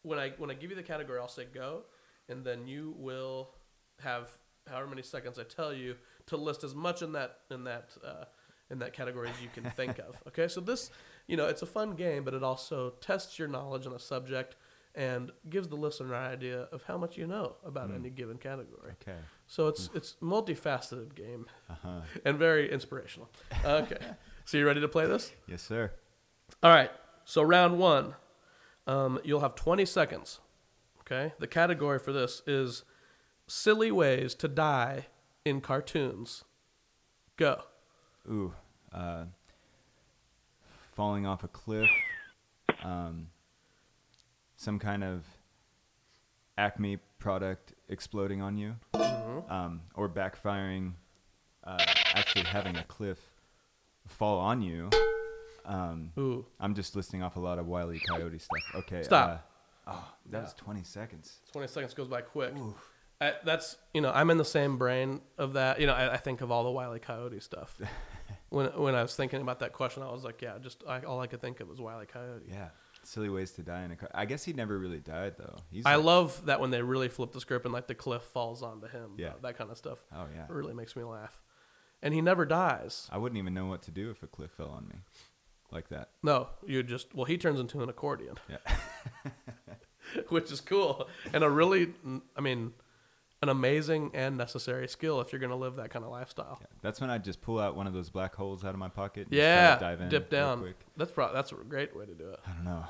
[0.02, 1.82] when I when I give you the category, I'll say go,
[2.28, 3.50] and then you will
[4.00, 4.28] have
[4.70, 8.24] however many seconds I tell you to list as much in that in that uh,
[8.70, 10.16] in that category as you can think of.
[10.28, 10.90] Okay, so this
[11.26, 14.56] you know it's a fun game, but it also tests your knowledge on a subject
[14.94, 18.92] and gives the listener an idea of how much you know about any given category.
[19.02, 19.16] Okay.
[19.46, 22.00] So it's it's multifaceted game Uh huh.
[22.24, 23.30] and very inspirational.
[23.64, 23.96] Okay,
[24.44, 25.32] so you ready to play this?
[25.46, 25.90] Yes, sir.
[26.62, 26.90] All right.
[27.24, 28.14] So round one,
[28.86, 30.40] um, you'll have 20 seconds.
[31.00, 31.32] Okay.
[31.38, 32.84] The category for this is
[33.52, 35.06] silly ways to die
[35.44, 36.44] in cartoons.
[37.36, 37.62] Go.
[38.28, 38.54] Ooh.
[38.92, 39.24] Uh,
[40.92, 41.88] falling off a cliff.
[42.82, 43.28] Um,
[44.56, 45.24] some kind of
[46.56, 48.76] Acme product exploding on you.
[49.48, 50.92] Um, or backfiring.
[51.62, 51.76] Uh,
[52.14, 53.18] actually having a cliff
[54.06, 54.88] fall on you.
[55.66, 56.46] Um, Ooh.
[56.58, 58.00] I'm just listing off a lot of Wile E.
[58.08, 58.58] Coyote stuff.
[58.76, 59.02] Okay.
[59.02, 59.46] Stop.
[59.86, 61.40] Uh, oh, that was 20 seconds.
[61.52, 62.54] 20 seconds goes by quick.
[63.22, 65.80] I, that's you know I'm in the same brain of that.
[65.80, 66.98] You know I, I think of all the Wile E.
[66.98, 67.78] Coyote stuff.
[68.50, 71.20] when when I was thinking about that question, I was like, yeah, just I, all
[71.20, 72.06] I could think of was Wile E.
[72.06, 72.46] Coyote.
[72.48, 72.68] Yeah.
[73.04, 74.08] Silly ways to die in a car.
[74.14, 75.56] I guess he never really died though.
[75.70, 78.22] He's I like- love that when they really flip the script and like the cliff
[78.22, 79.12] falls onto him.
[79.18, 79.28] Yeah.
[79.28, 79.98] Uh, that kind of stuff.
[80.14, 80.44] Oh yeah.
[80.44, 81.40] It really makes me laugh.
[82.00, 83.08] And he never dies.
[83.12, 84.96] I wouldn't even know what to do if a cliff fell on me,
[85.70, 86.10] like that.
[86.22, 89.30] No, you just well, he turns into an accordion, Yeah.
[90.28, 91.92] which is cool and a really,
[92.36, 92.72] I mean,
[93.42, 96.58] an amazing and necessary skill if you're gonna live that kind of lifestyle.
[96.60, 96.66] Yeah.
[96.80, 99.26] That's when I just pull out one of those black holes out of my pocket.
[99.26, 100.74] And Yeah, just dive in dip down.
[100.96, 102.40] That's pro- that's a great way to do it.
[102.46, 102.84] I don't know.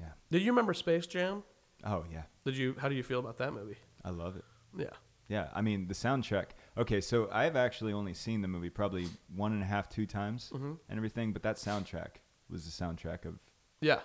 [0.00, 0.06] Yeah.
[0.30, 1.42] Did you remember Space Jam?
[1.84, 2.22] Oh yeah.
[2.44, 2.74] Did you?
[2.78, 3.76] How do you feel about that movie?
[4.04, 4.44] I love it.
[4.76, 4.86] Yeah.
[5.28, 6.46] Yeah, I mean the soundtrack.
[6.76, 10.50] Okay, so I've actually only seen the movie probably one and a half, two times,
[10.54, 10.78] Mhm.
[10.88, 11.32] and everything.
[11.32, 12.16] But that soundtrack
[12.50, 13.38] was the soundtrack of
[13.80, 14.00] Yeah,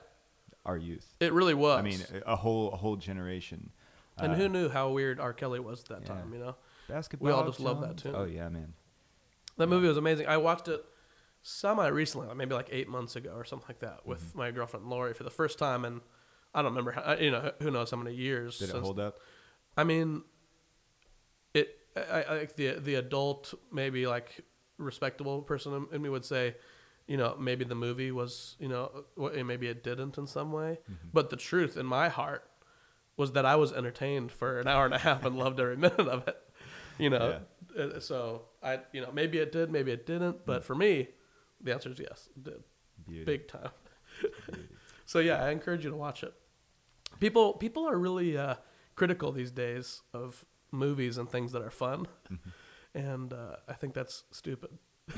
[0.65, 1.15] our youth.
[1.19, 1.79] it really was.
[1.79, 3.71] I mean, a whole a whole generation.
[4.19, 5.33] And Uh, who knew how weird R.
[5.33, 6.07] Kelly was at that yeah.
[6.21, 6.33] time?
[6.33, 6.55] You know,
[6.89, 7.25] basketball?
[7.27, 8.13] we all just love that tune.
[8.15, 8.73] Oh yeah, man.
[9.57, 10.27] that movie was amazing.
[10.27, 10.83] I watched it
[11.41, 14.37] semi recently, like maybe like eight months ago or something like that, with Mm-hmm.
[14.37, 16.01] my girlfriend Lori for the first time, and
[16.53, 16.91] I don't remember.
[16.91, 18.59] How, you know, who knows how many years?
[18.59, 19.19] Did it hold up?
[19.75, 20.23] I mean,
[21.53, 21.77] it.
[21.95, 24.41] I, I think the the adult, maybe like
[24.77, 26.55] respectable person in- in me would say,
[27.07, 30.79] you know, maybe the movie was, you know, maybe it didn't in some way.
[30.83, 31.07] Mm-hmm.
[31.13, 32.43] But the truth in my heart
[33.17, 35.99] was that I was entertained for an hour and a half and loved every minute
[35.99, 36.37] of it.
[36.97, 37.39] You know,
[37.77, 40.45] Uh, so I, you know, maybe it did, maybe it didn't.
[40.45, 41.09] But for me,
[41.61, 42.63] the answer is yes, it did,
[43.07, 43.25] Beauty.
[43.25, 43.69] big time.
[45.05, 46.33] so yeah, I encourage you to watch it.
[47.19, 48.55] People people are really uh,
[48.95, 52.07] critical these days of movies and things that are fun,
[52.95, 54.69] and uh, I think that's stupid.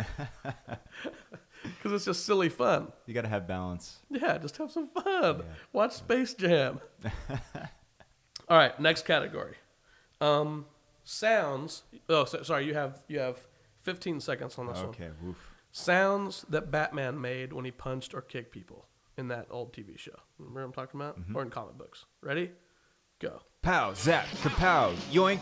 [1.64, 2.88] Because it's just silly fun.
[3.06, 4.00] You got to have balance.
[4.10, 5.04] Yeah, just have some fun.
[5.40, 5.44] Yeah.
[5.74, 6.80] Watch Space Jam.
[8.50, 9.56] All right, next category.
[10.22, 10.66] Um,
[11.04, 11.84] sounds.
[12.08, 12.66] Oh, so, sorry.
[12.66, 13.40] You have you have
[13.84, 14.88] 15 seconds on this one.
[14.90, 15.10] Okay.
[15.22, 15.38] Woof.
[15.72, 18.86] Sounds that Batman made when he punched or kicked people
[19.18, 20.18] in that old TV show.
[20.40, 21.20] Remember what I'm talking about?
[21.20, 21.36] Mm-hmm.
[21.36, 22.06] Or in comic books.
[22.22, 22.52] Ready?
[23.20, 23.42] Go.
[23.62, 25.42] Pow, zap, kapow, yoink,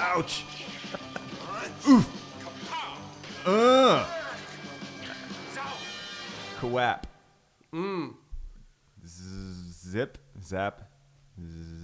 [0.00, 0.44] ouch,
[1.88, 2.08] oof,
[3.46, 4.04] uh,
[6.60, 7.04] kawap,
[7.72, 8.14] Mm.
[9.06, 10.89] Zip, zap,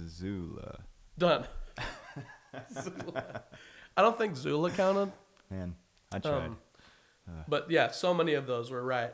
[0.07, 0.79] zula.
[1.17, 1.45] Done.
[2.73, 3.43] Zula.
[3.95, 5.11] I don't think Zula counted.
[5.49, 5.75] Man,
[6.11, 6.45] I tried.
[6.47, 6.57] Um,
[7.47, 9.13] but yeah, so many of those were right.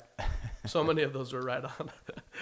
[0.66, 1.92] So many of those were right on.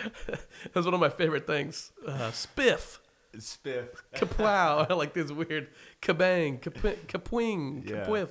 [0.74, 1.92] That's one of my favorite things.
[2.06, 3.00] Uh, spiff,
[3.38, 3.88] Spiff.
[4.16, 5.70] kaplow, like these weird
[6.02, 8.06] kabang, kapwi- kapwing, Yeah.
[8.06, 8.30] kapwiff.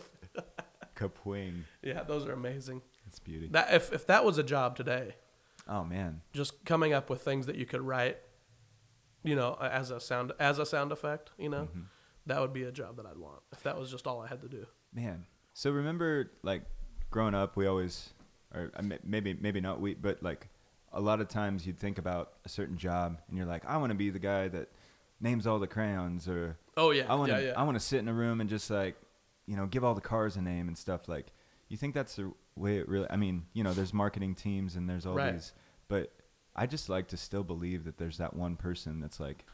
[0.96, 1.62] Kapwing.
[1.82, 2.82] Yeah, those are amazing.
[3.06, 3.48] It's beauty.
[3.50, 5.14] That if if that was a job today,
[5.68, 6.20] Oh man.
[6.32, 8.18] just coming up with things that you could write,
[9.22, 11.80] you know, as a sound as a sound effect, you know, Mm-hmm.
[12.26, 14.40] that would be a job that I'd want if that was just all I had
[14.42, 14.66] to do.
[14.92, 15.26] Man.
[15.52, 16.62] So remember, like,
[17.10, 18.10] growing up, we always,
[18.54, 20.48] or uh, maybe maybe not we, but like,
[20.92, 23.90] a lot of times you'd think about a certain job, and you're like, I want
[23.90, 24.68] to be the guy that
[25.20, 27.52] names all the crayons, or Oh yeah, I want to yeah, yeah.
[27.60, 28.96] I want to sit in a room and just like,
[29.46, 31.08] you know, give all the cars a name and stuff.
[31.08, 31.26] Like,
[31.68, 33.06] you think that's the way it really?
[33.10, 35.34] I mean, you know, there's marketing teams and there's all Right.
[35.34, 35.52] these,
[35.88, 36.12] but
[36.56, 39.44] I just like to still believe that there's that one person that's like,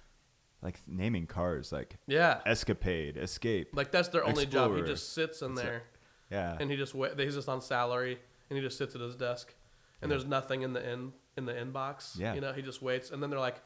[0.62, 2.40] like naming cars, like yeah.
[2.46, 4.72] Escapade, Escape, Like that's their only job.
[4.72, 4.86] He Explorer.
[4.86, 5.82] just sits in It's a- there
[6.30, 8.18] yeah, and he just wa- he's just on salary
[8.50, 9.54] and he just sits at his desk
[10.02, 12.18] and there's nothing in the in in the inbox.
[12.18, 12.34] Yeah.
[12.34, 13.62] You know, he just waits and then they're like,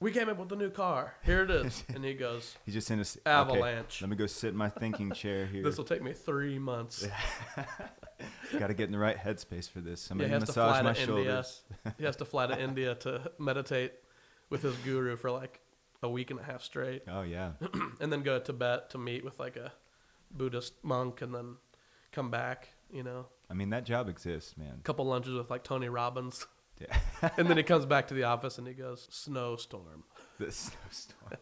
[0.00, 1.14] "We came up with a new car.
[1.24, 3.96] Here it is." and he goes, He's just in a s- Avalanche.
[3.98, 5.62] Okay, let me go sit in my thinking chair here.
[5.62, 7.06] "This will take me 3 months."
[8.58, 10.02] Got to get in the right headspace for this.
[10.04, 11.24] Yeah, Somebody he has to massage fly my to India.
[11.24, 11.62] shoulders.
[11.98, 13.92] he has to fly to India to meditate
[14.50, 15.60] with his guru for like
[16.02, 17.52] a week and a half straight Oh yeah,
[18.00, 19.72] and then go to Tibet to meet with like a
[20.30, 21.56] Buddhist monk and then
[22.12, 23.26] come back, you know.
[23.50, 24.74] I mean that job exists, man.
[24.78, 26.46] A couple lunches with like Tony Robbins.
[26.80, 27.30] Yeah.
[27.36, 30.04] and then he comes back to the office and he goes, Snowstorm.
[30.38, 31.32] the snowstorm.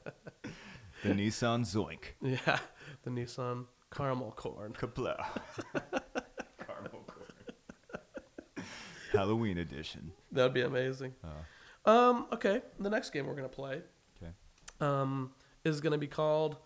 [1.03, 2.15] the Nissan Zoink.
[2.23, 2.59] Yeah,
[3.03, 4.73] the Nissan Caramel Corn.
[4.73, 5.17] Kaplow.
[6.67, 8.67] Caramel corn.
[9.13, 10.13] Halloween edition.
[10.33, 11.15] That would be amazing.
[11.25, 13.83] Oh, Um, okay, the next game we're going to play
[14.23, 14.33] okay.
[14.81, 15.33] um,
[15.65, 16.57] is going to be called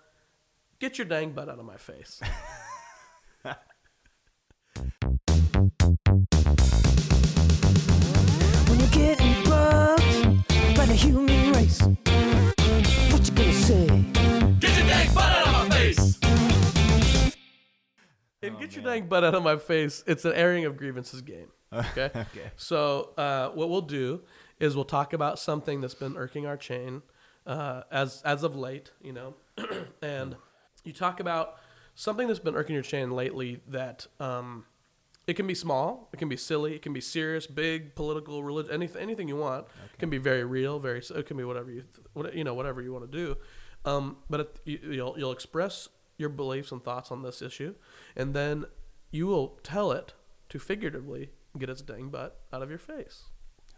[0.78, 2.20] Get Your Dang Butt Out of My Face.
[10.99, 13.86] Human race, what you gonna say?
[18.40, 19.01] And Oh, Get Your man.
[19.01, 21.49] Dang Butt Out of My Face, it's an airing of grievances game.
[21.72, 22.07] Okay?
[22.14, 22.51] Okay.
[22.57, 24.22] So uh, what we'll do
[24.59, 27.03] is we'll talk about something that's been irking our chain
[27.46, 29.34] uh, as as of late, you know,
[30.03, 30.34] and
[30.82, 31.57] you talk about
[31.94, 34.64] something that's been irking your chain lately that um,
[35.29, 36.09] It can be small.
[36.14, 36.74] It can be silly.
[36.74, 39.66] It can be serious, big, political, religious, anything, anything you want.
[39.93, 41.01] It can be very real, very.
[41.01, 43.37] It can be whatever you, what, you know, whatever you want to do.
[43.85, 47.74] Um, but it, you, you'll you'll express your beliefs and thoughts on this issue,
[48.16, 48.64] and then
[49.11, 50.14] you will tell it
[50.49, 53.24] to figuratively get its dang butt out of your face.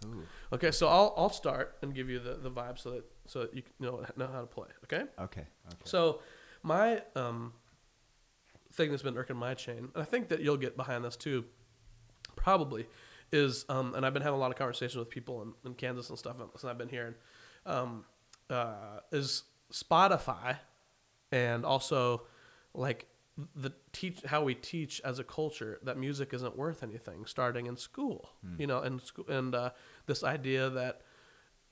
[0.07, 0.23] Ooh.
[0.53, 3.55] Okay, so I'll I'll start and give you the, the vibe so that so that
[3.55, 4.69] you know know how to play.
[4.85, 5.03] Okay.
[5.19, 5.47] Okay.
[5.67, 5.83] Okay.
[5.83, 6.21] So
[6.63, 7.55] my um
[8.81, 11.45] thing that's been irking my chain, and I think that you'll get behind this too,
[12.37, 12.87] probably,
[13.33, 16.09] is um and I've been having a lot of conversations with people in, in Kansas
[16.11, 17.14] and stuff since I've been here, and
[17.74, 18.05] um
[18.49, 20.57] uh is Spotify,
[21.31, 22.22] and also
[22.74, 23.07] like
[23.55, 27.76] the teach how we teach as a culture that music isn't worth anything starting in
[27.76, 29.70] school you know and school and uh,
[30.07, 31.01] this idea that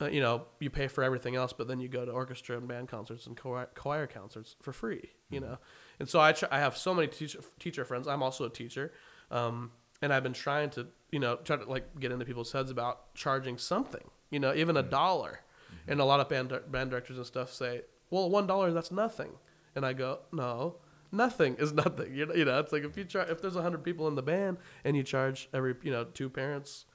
[0.01, 2.67] uh, you know you pay for everything else but then you go to orchestra and
[2.67, 5.57] band concerts and choir, choir concerts for free you know
[5.99, 8.07] and so I, try, I have so many teacher, teacher friends.
[8.07, 8.91] I'm also a teacher.
[9.31, 9.71] Um,
[10.01, 13.13] and i've been trying to you know try to like get into people's heads about
[13.15, 15.41] charging something you know even a dollar.
[15.87, 19.31] And a lot of band, band directors and stuff say well one dollar that's nothing.
[19.75, 20.77] And i go no
[21.11, 22.13] nothing is nothing.
[22.15, 24.21] You know, you know it's like if you try if there's 100 people in the
[24.23, 26.85] band and you charge every you know two parents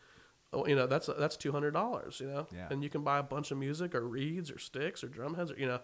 [0.52, 2.68] oh, you know that's that's two hundred dollars, you know, Yeah.
[2.70, 5.50] and you can buy a bunch of music or reeds or sticks or drum heads
[5.50, 5.80] or you know,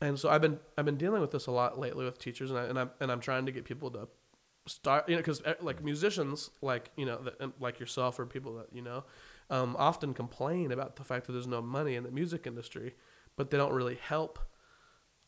[0.00, 2.58] and so I've been I've been dealing with this a lot lately with teachers and
[2.58, 4.08] I and I'm and I'm trying to get people to
[4.66, 8.66] start you know because like musicians like you know um, like yourself or people that
[8.72, 9.04] you know
[9.50, 12.94] um, often complain about the fact that there's no money in the music industry,
[13.36, 14.38] but they don't really help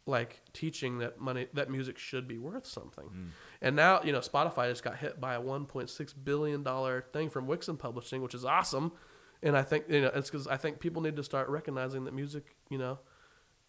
[0.06, 3.32] like teaching that money that music should be worth something.
[3.62, 7.46] And now, you know, Spotify just got hit by a 1.6 billion dollar thing from
[7.46, 8.92] Wixen Publishing, which is awesome.
[9.42, 12.12] And I think you know it's because I think people need to start recognizing that
[12.14, 12.98] music, you know,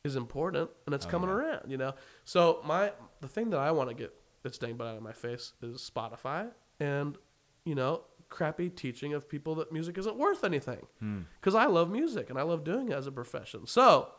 [0.04, 1.36] is important and it's Oh, coming yeah.
[1.36, 1.70] around.
[1.72, 1.94] You know,
[2.26, 2.92] so my
[3.22, 5.90] the thing that I want to get that's dang butt out of my face is
[5.96, 6.50] Spotify
[6.80, 7.18] and
[7.66, 11.20] you know crappy teaching of people that music isn't worth anything Hmm.
[11.40, 13.68] because I love music and I love doing it as a profession.
[13.68, 14.10] So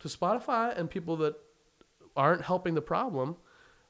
[0.00, 1.36] to Spotify and people that
[2.16, 3.36] aren't helping the problem,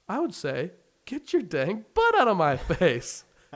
[0.08, 0.72] I would say,
[1.06, 3.24] get your dang butt out of my face.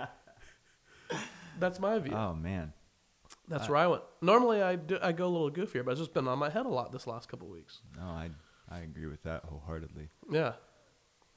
[1.61, 2.15] That's my view.
[2.15, 2.73] Oh man.
[3.49, 4.03] That's where I went.
[4.21, 6.65] Normally, I do, I go a little goofier, but it's just been on my head
[6.65, 7.81] a lot this last couple weeks.
[7.97, 8.31] No, I
[8.71, 10.09] I agree with that wholeheartedly.
[10.31, 10.53] Yeah,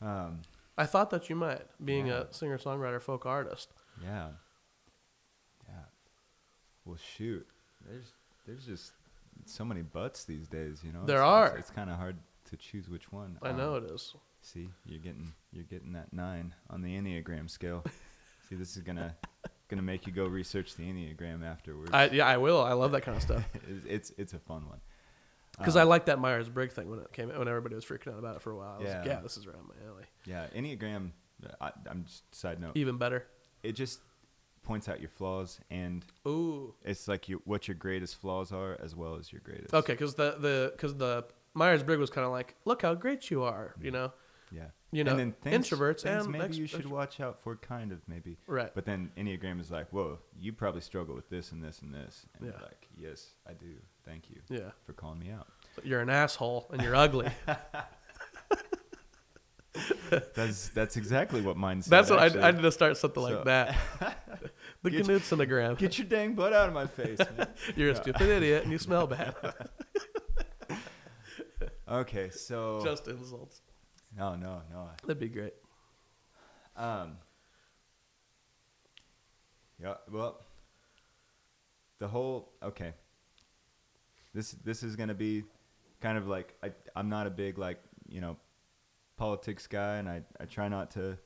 [0.02, 0.42] Um.
[0.78, 2.24] I thought that you might, being Yeah.
[2.30, 3.74] a singer songwriter folk artist.
[4.04, 4.32] Yeah.
[5.68, 5.86] Yeah.
[6.86, 7.48] Well, shoot.
[7.88, 8.14] There's
[8.46, 8.92] there's just
[9.46, 10.82] so many butts these days.
[10.84, 11.06] You know.
[11.06, 11.48] There It's- are.
[11.58, 12.18] It's, it's kind of hard
[12.50, 13.40] to choose which one.
[13.42, 14.14] I know Um, it is.
[14.42, 17.84] See, you're getting you're getting that nine on the enneagram scale.
[18.50, 19.16] see, this is gonna
[19.68, 21.92] gonna make you go research the enneagram afterwards.
[21.94, 22.62] I yeah, I will.
[22.62, 24.80] I love that kind of stuff it's, it's it's a fun one.
[25.58, 28.14] because I um, like that Myers Briggs thing when it came when everybody was freaking
[28.14, 28.76] out about it for a while.
[28.76, 29.14] I was like, Yeah.
[29.14, 30.04] yeah, this is right up my alley.
[30.26, 31.12] Yeah, enneagram.
[31.60, 32.72] I, I'm just side note.
[32.76, 33.28] Even better.
[33.62, 34.00] It just
[34.64, 36.74] points out your flaws, and Ooh.
[36.84, 39.74] it's like you, what your greatest flaws are as well as your greatest.
[39.74, 43.32] Okay, because the the because the Myers Briggs was kind of like, look how great
[43.32, 44.12] you are, you know.
[44.56, 44.68] Yeah.
[44.92, 47.42] You know, and then things, introverts things and maybe ex- you should extro- watch out
[47.44, 48.38] for, kind of maybe.
[48.48, 48.72] Right.
[48.74, 52.26] But then enneagram is like, whoa, you probably struggle with this and this and this,
[52.38, 52.54] and Yeah.
[52.54, 53.74] you're like, yes, I do.
[54.06, 55.48] Thank you Yeah, for calling me out.
[55.84, 57.30] you're an asshole and you're ugly.
[60.36, 61.92] That's that's exactly what mine said.
[61.92, 62.42] That's what I, actually.
[62.44, 63.76] I need to start something So- like that.
[64.84, 65.78] The Get- Knudsenagram.
[65.80, 67.48] Get your dang butt out of my face, man.
[67.76, 69.34] You're a stupid idiot and you smell bad.
[71.90, 73.62] okay, so Just insults.
[74.18, 74.90] No, no, no.
[75.02, 75.54] That'd be great.
[76.76, 77.18] Um.
[79.82, 79.96] Yeah.
[80.12, 80.42] Well.
[82.00, 82.94] The whole okay.
[84.34, 85.44] This this is gonna be
[86.02, 88.36] kind of like I I'm not a big like you know
[89.18, 91.18] politics guy and I I try not to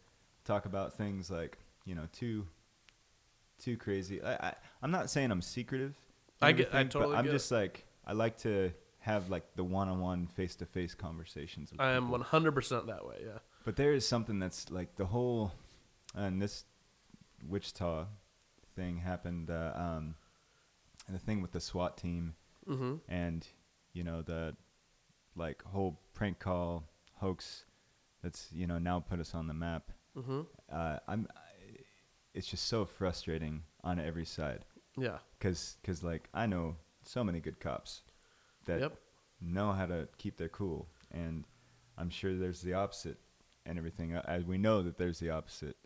[0.45, 2.45] talk about things like you know too
[3.57, 4.21] too crazy.
[4.21, 5.95] I, I I'm not saying I'm secretive.
[6.41, 6.73] I get.
[6.73, 7.15] I totally.
[7.15, 7.31] I'm it.
[7.31, 11.71] just like I like to have like the one-on-one face-to-face conversations.
[11.71, 12.19] With I am people.
[12.23, 13.39] 100% that way, yeah.
[13.65, 15.51] But there is something that's like the whole,
[16.15, 16.65] and this
[17.47, 18.05] Wichita
[18.75, 19.49] thing happened.
[19.49, 20.15] Uh, um,
[21.07, 22.35] and the thing with the SWAT team,
[22.69, 22.95] Mm-hmm.
[23.07, 23.47] and
[23.93, 24.55] you know the
[25.35, 26.83] like whole prank call
[27.15, 27.63] hoax
[28.21, 29.91] that's you know now put us on the map.
[30.15, 30.41] Mm-hmm.
[30.71, 31.27] Uh, I'm.
[31.35, 31.39] I,
[32.35, 34.65] it's just so frustrating on every side,
[34.97, 35.17] Yeah.
[35.39, 38.01] because because like I know so many good cops
[38.70, 38.97] that Yep.
[39.41, 41.45] know how to keep their cool, and
[41.97, 43.20] I'm sure there's the opposite
[43.65, 44.15] and everything.
[44.15, 45.78] Uh, As we know that there's the opposite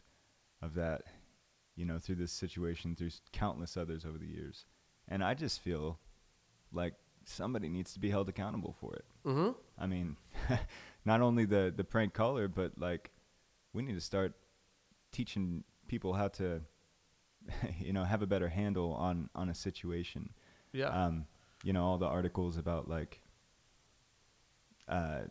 [0.62, 1.04] of that,
[1.76, 4.66] you know, through this situation, through countless others over the years,
[5.08, 6.00] and I just feel
[6.72, 6.94] like
[7.26, 9.06] somebody needs to be held accountable for it.
[9.26, 9.52] Mm-hmm.
[9.78, 10.18] I mean,
[11.06, 13.12] not only the the prank caller, but like
[13.74, 14.34] we need to start
[15.12, 16.62] teaching people how to,
[17.80, 20.30] you know, have a better handle on on a situation.
[20.72, 20.88] Yeah.
[20.88, 21.26] Um,
[21.64, 23.22] you know, all the articles about like
[24.88, 25.22] uh,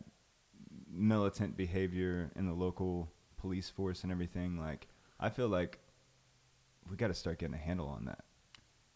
[0.91, 4.57] militant behavior in the local police force and everything.
[4.59, 4.87] Like,
[5.19, 5.79] I feel like
[6.89, 8.23] we got to start getting a handle on that.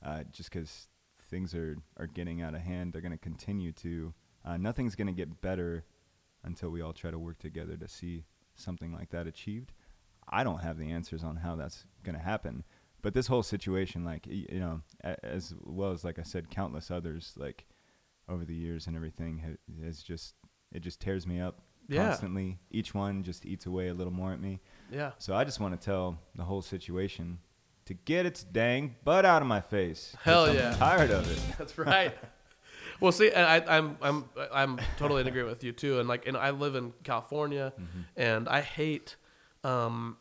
[0.04, 0.88] Uh, just because
[1.30, 4.14] things are, are getting out of hand, they're going to continue to.
[4.46, 5.86] Uh, nothing's going to get better
[6.44, 8.24] until we all try to work together to see
[8.56, 9.74] something like that achieved.
[10.30, 12.64] I don't have the answers on how that's going to happen,
[13.02, 14.82] but this whole situation, like you know,
[15.24, 17.66] as well as like I said, countless others, like
[18.30, 20.34] over the years and everything, has just
[20.72, 22.08] it just tears me up Yeah.
[22.08, 22.60] constantly.
[22.72, 24.60] Each one just eats away a little more at me.
[24.92, 25.12] yeah.
[25.18, 27.40] So I just want to tell the whole situation
[27.86, 30.14] to get its dang butt out of my face.
[30.22, 30.76] Hell I'm yeah.
[30.76, 31.40] tired of it.
[31.58, 32.14] That's right.
[33.00, 36.00] well, see, and I, I'm I'm I'm totally in agreement with you too.
[36.00, 38.02] And like, and I live in California, Mm-hmm.
[38.20, 39.16] and I hate
[39.64, 40.18] um,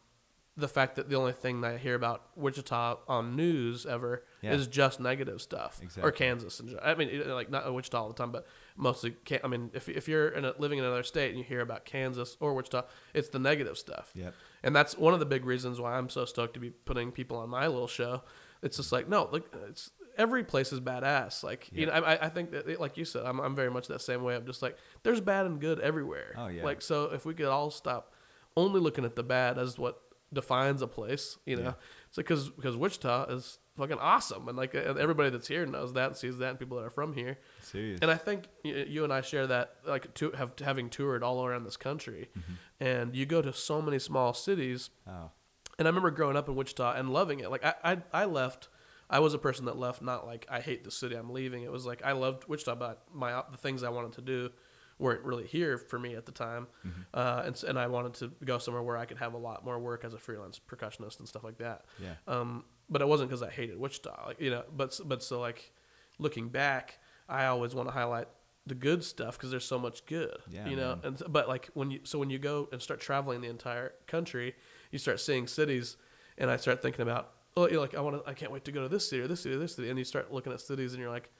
[0.59, 4.55] the fact that the only thing that I hear about Wichita on news ever Yeah.
[4.55, 6.59] is just negative stuff, or Kansas.
[6.59, 9.17] Gen- I mean, uh, like not Wichita all the time, but mostly.
[9.45, 11.85] I mean, if if you're in a, living in another state and you hear about
[11.85, 14.13] Kansas or Wichita, it's the negative stuff.
[14.15, 14.33] Yep.
[14.63, 17.37] And that's one of the big reasons why I'm so stoked to be putting people
[17.37, 18.23] on my little show.
[18.63, 21.43] It's just like, no, like it's every place is badass.
[21.45, 24.01] Like, you know, I, I think that, like you said, I'm, I'm very much that
[24.01, 24.35] same way.
[24.35, 26.35] I'm just like, there's bad and good everywhere.
[26.39, 26.65] Oh, yeah.
[26.65, 28.15] Like, so if we could all stop
[28.57, 30.01] only looking at the bad as what
[30.33, 31.73] defines a place, you know, Yeah.
[32.09, 36.17] it's because because Wichita is fucking awesome, and like everybody that's here knows that and
[36.17, 37.39] sees that, and people that are from here.
[37.63, 38.01] Serious.
[38.03, 41.65] And I think you and I share that, like, to have having toured all around
[41.65, 42.53] this country, mm-hmm.
[42.81, 44.91] and you go to so many small cities.
[45.07, 45.31] oh.
[45.79, 47.51] And I remember growing up in Wichita and loving it.
[47.51, 48.69] Like I, I, I left.
[49.11, 51.15] I was a person that left not like I hate the city.
[51.15, 51.65] I'm leaving.
[51.65, 54.51] It was like I loved Wichita, but my the things I wanted to do
[54.99, 56.67] weren't really here for me at the time.
[57.13, 59.79] Uh, and and I wanted to go somewhere where I could have a lot more
[59.79, 61.85] work as a freelance percussionist and stuff like that.
[62.03, 62.15] Yeah.
[62.27, 64.27] Um, but it wasn't because I hated Wichita.
[64.27, 65.73] Like you know, but but so like
[66.19, 68.29] looking back, I always want to highlight
[68.67, 70.37] the good stuff because there's so much good.
[70.51, 71.17] Yeah, you know, man.
[71.21, 74.55] and but like when you so when you go and start traveling the entire country,
[74.91, 75.97] you start seeing cities,
[76.39, 78.73] and I start thinking about oh, you're like I want to, I can't wait to
[78.73, 80.61] go to this city or this city or this city, and you start looking at
[80.61, 81.31] cities, and you're like.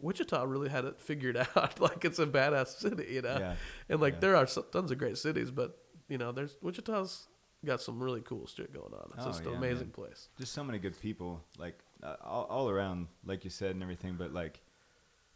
[0.00, 1.80] Wichita really had it figured out.
[1.80, 3.38] like it's a badass city, you know.
[3.38, 3.54] Yeah.
[3.88, 4.20] And like Yeah.
[4.20, 5.78] there are tons of great cities, but
[6.08, 7.28] you know, there's Wichita's
[7.64, 9.10] got some really cool shit going on.
[9.16, 9.92] It's Oh, just an yeah, amazing man.
[9.92, 10.28] place.
[10.38, 14.14] just so many good people like uh, all, all around like you said and everything
[14.16, 14.60] but like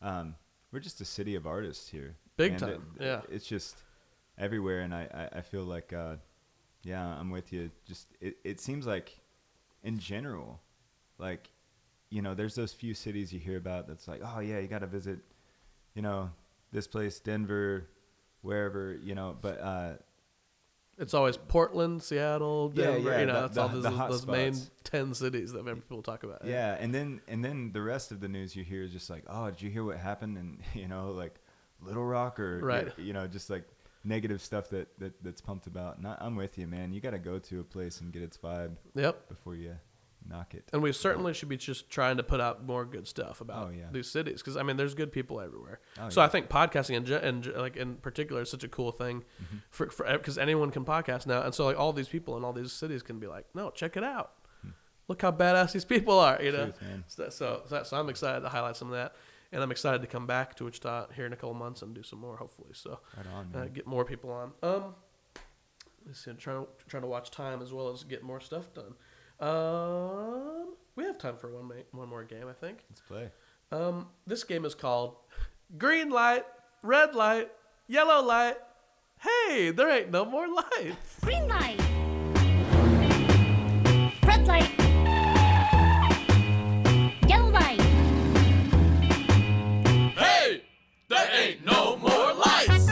[0.03, 0.35] um
[0.71, 3.21] we're just a city of artists here Big And time, it- yeah.
[3.31, 3.83] it's just
[4.39, 6.17] everywhere and i i, I feel like uh
[6.85, 9.19] yeah i'm with you just it, it seems like
[9.83, 10.61] in general
[11.19, 11.51] like
[12.11, 14.81] you know there's those few cities you hear about that's like oh yeah you got
[14.81, 15.19] to visit
[15.95, 16.31] you know
[16.73, 17.87] this place denver
[18.43, 19.93] wherever you know but uh
[20.99, 23.11] It's always Portland, Seattle, Denver.
[23.11, 24.55] yeah, you know, the- that's all the- those, those main
[24.85, 26.45] ten cities that people talk about.
[26.45, 29.25] Yeah, and then and then the rest of the news you hear is just like,
[29.27, 30.37] oh, did you hear what happened?
[30.37, 31.35] And you know, like
[31.81, 32.93] Little Rock or Right.
[32.99, 33.65] you know, just like
[34.05, 35.97] negative stuff that, that that's pumped about.
[35.97, 36.93] And I, I'm with you, man.
[36.93, 39.29] You got to go to a place and get its vibe Yep.
[39.29, 39.77] before you
[40.31, 40.68] knock it.
[40.72, 43.70] And we certainly should be just trying to put out more good stuff about Oh,
[43.70, 43.87] yeah.
[43.93, 45.81] these cities because I mean, there's good people everywhere.
[45.99, 46.26] Oh, so yeah.
[46.26, 49.57] I think podcasting in like in particular is such a cool thing Mm-hmm.
[49.70, 52.72] for because anyone can podcast now, and so like all these people in all these
[52.72, 54.33] cities can be like, no, check it out.
[55.09, 56.66] Look how badass these people are, you know.
[56.66, 56.87] Hmm.
[56.87, 57.05] Truth.
[57.09, 59.16] So, so so so I'm excited to highlight some of that,
[59.51, 62.05] and I'm excited to come back to Wichita here in a couple months and do
[62.05, 62.70] some more, hopefully.
[62.74, 64.53] So Right on, uh, get more people on.
[64.62, 64.95] Um,
[66.07, 66.31] let's see.
[66.31, 68.95] I'm trying trying to watch time as well as get more stuff done.
[69.41, 72.84] Um, we have time for one ma- one more game, I think.
[72.91, 73.30] Let's play.
[73.72, 75.16] Um, this game is called
[75.78, 76.45] Green Light,
[76.82, 77.51] Red Light,
[77.88, 78.57] Yellow Light.
[79.18, 81.20] Hey, there ain't no more lights.
[81.22, 81.78] Green light.
[84.24, 84.70] Red light.
[87.26, 87.80] Yellow light.
[90.18, 90.62] Hey,
[91.09, 92.88] there ain't no more lights.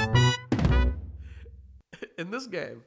[2.16, 2.84] In this game,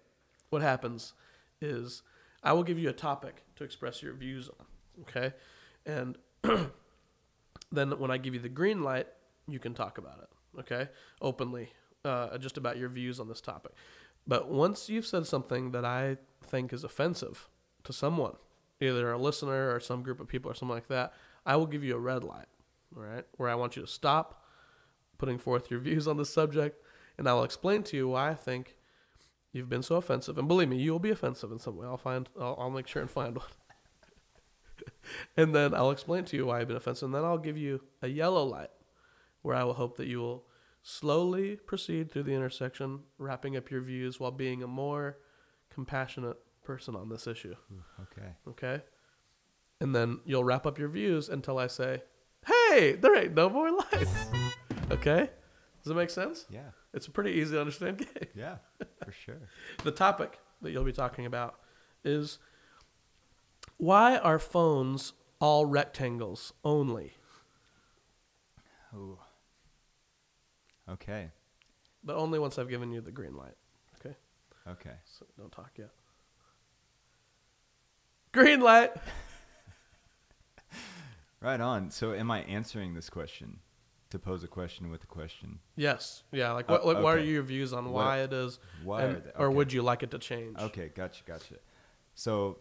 [0.50, 1.14] what happens
[1.62, 2.02] is
[2.44, 4.66] I will give you a topic to express your views on,
[5.02, 5.34] okay?
[5.86, 6.18] And
[7.72, 9.08] then when I give you the green light,
[9.48, 10.90] you can talk about it, okay?
[11.22, 11.70] Openly,
[12.04, 13.74] uh, just about your views on this topic.
[14.28, 17.50] But once you've said something that I think is offensive
[17.84, 18.36] to someone,
[18.80, 21.14] either a listener or some group of people or something like that,
[21.46, 22.48] I will give you a red light,
[22.96, 23.26] all right?
[23.38, 24.44] Where I want you to stop
[25.18, 26.84] putting forth your views on the subject,
[27.18, 28.76] and I will explain to you why I think
[29.54, 30.38] you've been so offensive.
[30.38, 31.88] And believe me, you will be offensive in some way.
[31.88, 33.46] I'll find, I'll, I'll make sure and find one.
[35.38, 37.82] and then I'll explain to you why I've been offensive, and then I'll give you
[38.02, 38.70] a yellow light,
[39.42, 40.46] where I will hope that you will
[40.84, 45.18] slowly proceed through the intersection, wrapping up your views while being a more
[45.70, 47.56] compassionate person on this issue.
[47.68, 48.30] Hmm, okay.
[48.48, 48.84] Okay.
[49.80, 52.04] And then you'll wrap up your views until I say,
[52.46, 54.28] hey, there ain't no more lights.
[54.92, 55.30] okay.
[55.84, 56.46] Does it make sense?
[56.50, 56.70] Yeah.
[56.94, 58.28] It's a pretty easy to understand game.
[58.36, 58.58] Yeah.
[59.04, 59.50] For sure.
[59.84, 61.56] The topic that you'll be talking about
[62.04, 62.38] is
[63.78, 67.14] why are phones all rectangles only?
[68.94, 69.18] Ooh.
[70.90, 71.30] Okay.
[72.04, 73.56] But only once I've given you the green light.
[74.00, 74.16] Okay.
[74.68, 74.96] Okay.
[75.06, 75.90] So don't talk yet.
[78.32, 78.92] Green light.
[81.42, 81.90] Right on.
[81.90, 83.62] So, am I answering this question?
[84.12, 85.60] To pose a question with a question.
[85.78, 86.24] Yes.
[86.32, 86.52] Yeah.
[86.52, 89.16] Like, Oh, what, like what are your views on What- why it is, Why and-
[89.18, 90.58] are they, or would you like it to change?
[90.60, 90.90] Okay.
[90.94, 91.24] Gotcha.
[91.26, 91.56] Gotcha.
[92.14, 92.60] So,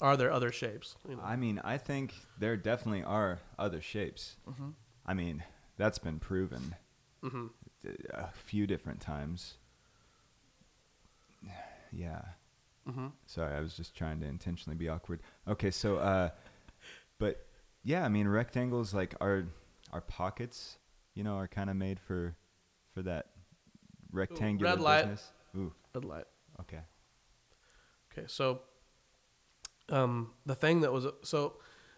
[0.00, 0.94] Are there other shapes?
[1.08, 1.22] You know?
[1.24, 4.36] I mean, I think there definitely are other shapes.
[4.48, 4.70] Mm-hmm.
[5.06, 5.42] I mean,
[5.76, 6.76] that's been proven
[7.22, 7.50] Mhm.
[8.10, 9.58] a few different times.
[11.92, 12.22] Yeah.
[12.86, 13.12] Mhm.
[13.26, 15.20] Sorry, I was just trying to intentionally be awkward.
[15.48, 16.30] Okay, so uh
[17.18, 17.46] but
[17.82, 19.44] yeah, I mean rectangles like our
[19.92, 20.78] our pockets,
[21.14, 22.36] you know, are kind of made for
[22.94, 23.26] for that
[24.12, 25.02] rectangular red light.
[25.02, 25.32] business.
[25.56, 26.24] Ooh, Red light.
[26.60, 26.80] okay.
[28.12, 28.60] Okay, so
[29.90, 31.54] um, the thing that was so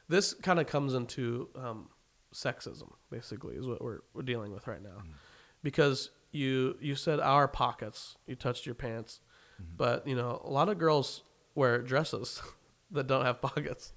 [0.09, 1.89] this kind of comes into um,
[2.35, 5.03] sexism, basically, is what we're we're dealing with right now,
[5.63, 9.21] because you you said our pockets, you touched your pants,
[9.77, 11.23] but you know a lot of girls
[11.55, 12.43] wear dresses
[12.91, 13.93] that don't have pockets.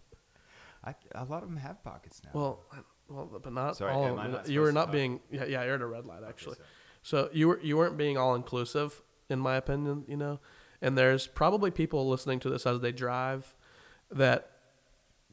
[0.83, 2.31] I, a lot of them have pockets now.
[2.33, 2.65] Well,
[3.13, 4.05] well, but not Sorry, all.
[4.05, 4.91] am of I not you were to not talk?
[4.93, 6.55] being yeah yeah you're at a red light actually.
[6.55, 6.67] sorry.
[7.03, 10.39] So you were you weren't being all inclusive in my opinion, you know.
[10.81, 13.55] And there's probably people listening to this as they drive
[14.11, 14.49] that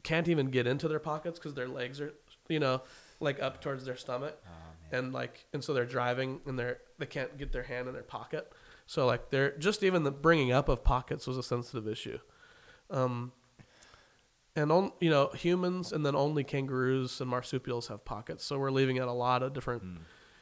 [0.03, 2.13] can't even get into their pockets because their legs are
[2.47, 2.81] you know
[3.19, 7.05] like up towards their stomach, Oh, and like and so they're driving and they're they
[7.05, 8.51] can't get their hand in their pocket.
[8.85, 12.17] So like they're just even the bringing up of pockets was a sensitive issue.
[12.89, 13.33] Um,
[14.55, 18.43] and on, you know humans and then only kangaroos and marsupials have pockets.
[18.45, 19.97] So we're leaving out a lot of different Hmm.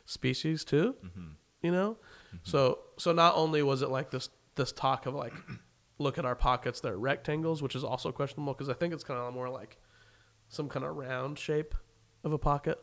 [0.05, 1.27] species too Mm-hmm.
[1.61, 1.97] you know?
[2.43, 5.33] So so not only was it like this this talk of like
[5.99, 9.19] look at our pockets they're rectangles which is also questionable because i think it's kind
[9.19, 9.77] of more like
[10.47, 11.73] some kind of round shape
[12.23, 12.81] of a pocket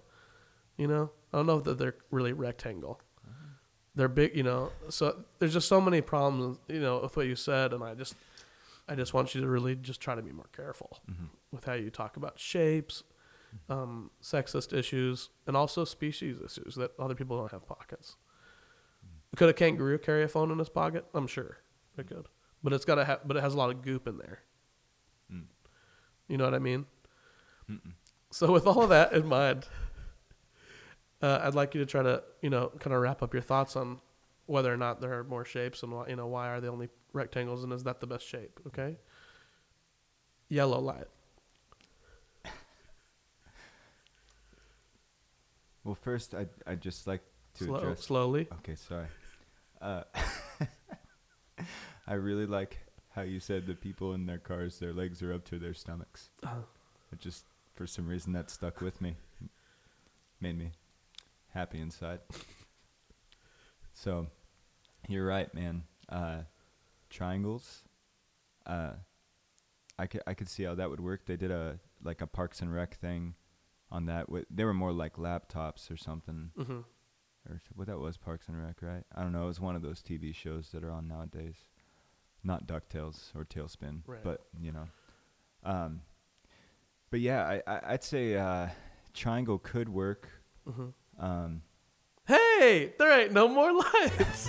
[0.76, 1.10] you know?
[1.32, 3.00] I don't know that they're really rectangle.
[3.94, 4.72] They're big you know?
[4.88, 8.14] So there's just so many problems you know with what you said and i just
[8.88, 11.24] i just want you to really just try to be more careful Mm-hmm.
[11.52, 13.02] with how you talk about shapes
[13.68, 18.16] um, sexist issues and also species issues that other people don't have pockets
[19.36, 21.58] could a kangaroo carry a phone in his pocket i'm sure
[21.96, 22.26] it could
[22.62, 24.40] but it's got to have but it has a lot of goop in there
[25.32, 25.44] Mm.
[26.28, 26.84] you know what i mean
[27.70, 27.92] Mm-mm.
[28.30, 29.66] so with all of that in mind
[31.22, 33.76] uh, i'd like you to try to you know kind of wrap up your thoughts
[33.76, 34.00] on
[34.46, 36.88] whether or not there are more shapes and why you know why are they only
[37.14, 38.96] rectangles and is that the best shape okay
[40.48, 41.08] yellow light
[45.84, 47.22] Well, first I I just like
[47.58, 49.06] to Slow, address slowly Okay, sorry.
[49.80, 50.02] Uh,
[52.06, 52.78] I really like
[53.14, 56.30] how you said the people in their cars, their legs are up to their stomachs.
[56.42, 56.62] Uh,
[57.12, 57.44] It just,
[57.74, 59.14] for some reason, that stuck with me.
[60.40, 60.72] Made me
[61.52, 62.20] happy inside.
[63.92, 64.26] so,
[65.06, 65.84] you're right, man.
[66.08, 66.38] Uh,
[67.14, 67.84] triangles.
[68.66, 68.94] Uh,
[69.98, 71.24] I could I could see how that would work.
[71.26, 73.34] They did a like a Parks and Rec thing
[73.90, 74.28] on that.
[74.28, 76.80] With, they were more like laptops or something hmm
[77.48, 79.04] or what that was Parks and Rec, right?
[79.14, 79.44] I don't know.
[79.44, 81.56] It was one of those TV shows that are on nowadays,
[82.42, 84.22] not Ducktales or TaleSpin, Right.
[84.24, 84.86] but you know.
[85.62, 86.00] Um,
[87.10, 88.68] but yeah, I, I I'd say uh,
[89.12, 90.28] triangle could work.
[90.66, 90.88] hmm
[91.18, 91.62] Um,
[92.26, 94.48] Hey, there ain't no more lights.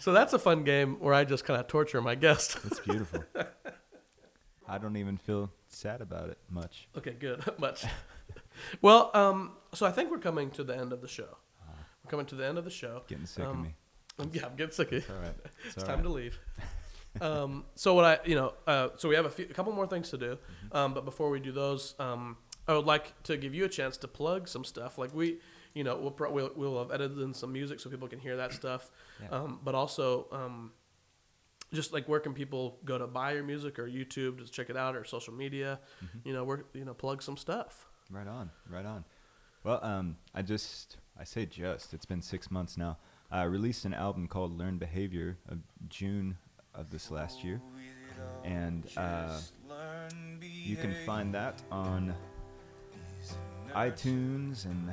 [0.00, 2.58] So that's a fun game where I just kind of torture my guest.
[2.64, 3.22] it's beautiful.
[4.68, 6.88] I don't even feel sad about it much.
[6.98, 7.42] okay, good.
[7.58, 7.84] Much.
[8.82, 11.36] well, um, so I think we're coming to the end of the show.
[12.04, 13.02] We're coming to the end of the show.
[13.08, 13.74] Getting sick of Um, me.
[14.18, 14.98] Um, yeah, I'm getting sick of you.
[14.98, 15.34] It's all right.
[15.44, 16.02] It's, It's all time right.
[16.04, 16.38] to leave.
[17.20, 19.86] um, so what I, you know, uh, so we have a, few, a couple more
[19.86, 20.76] things to do, Mm-hmm.
[20.76, 22.36] um, but before we do those, um,
[22.68, 24.98] I would like to give you a chance to plug some stuff.
[24.98, 25.38] Like we,
[25.74, 28.36] you know, we'll pro- we'll, we'll have edited in some music so people can hear
[28.36, 28.90] that stuff,
[29.22, 29.28] Yeah.
[29.30, 30.72] um, but also um,
[31.72, 34.76] just like where can people go to buy your music or YouTube to check it
[34.76, 36.18] out or social media, Mm-hmm.
[36.28, 37.86] you know, where you know plug some stuff.
[38.10, 39.04] Right on, right on.
[39.62, 42.98] Well, um, I just, I say just, it's been six months now.
[43.30, 45.58] I released an album called Learn Behavior of
[45.88, 46.36] June
[46.74, 47.60] of this last year.
[48.42, 49.38] And uh,
[50.42, 52.14] you can find that on
[53.74, 54.92] iTunes and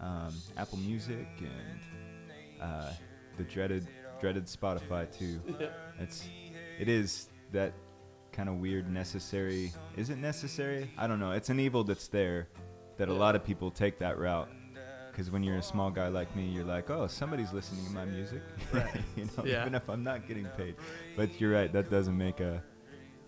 [0.00, 1.80] um, Apple Music and
[2.60, 2.92] uh,
[3.36, 3.86] the dreaded
[4.20, 5.40] dreaded Spotify too.
[5.98, 6.28] It's
[6.78, 7.72] it is that
[8.32, 9.72] kind of weird necessary.
[9.96, 10.90] Is it necessary?
[10.98, 11.32] I don't know.
[11.32, 12.48] It's an evil that's there
[12.96, 14.48] that a lot of people take that route.
[15.10, 18.04] Because when you're a small guy like me, you're like, oh, somebody's listening to my
[18.04, 18.40] music,
[19.16, 19.62] you know, Yeah.
[19.62, 20.76] even if I'm not getting paid.
[21.16, 21.70] But you're right.
[21.72, 22.62] That doesn't make a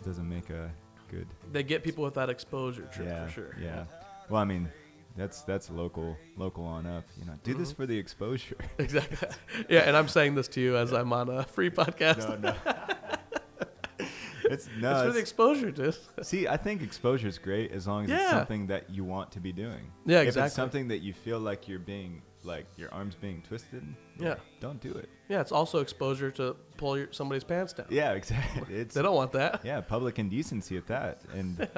[0.05, 0.71] doesn't make a
[1.11, 3.57] good They get people with that exposure, yeah, for sure.
[3.61, 3.85] Yeah.
[4.31, 4.69] Well, I mean,
[5.17, 7.05] that's that's local local on up.
[7.19, 7.77] You know, do this Mm-hmm.
[7.83, 8.57] for the exposure.
[8.79, 9.29] Exactly.
[9.69, 12.41] Yeah, and I'm saying this to you as I'm on a free podcast.
[12.41, 12.57] no, no.
[14.45, 14.91] it's no.
[14.93, 15.97] it's for the exposure, dude.
[16.23, 19.41] see, I think exposure is great as long as it's something that you want to
[19.41, 19.91] be doing.
[20.07, 20.47] Yeah, If exactly.
[20.47, 23.85] it's something that you feel like you're being like your arms being twisted,
[24.19, 24.35] Yeah.
[24.61, 25.09] don't do it.
[25.29, 27.87] Yeah, it's also exposure to pull your, somebody's pants down.
[27.89, 28.75] Yeah, exactly.
[28.75, 29.65] It's They don't want that.
[29.65, 31.21] yeah, public indecency at that.
[31.33, 31.69] And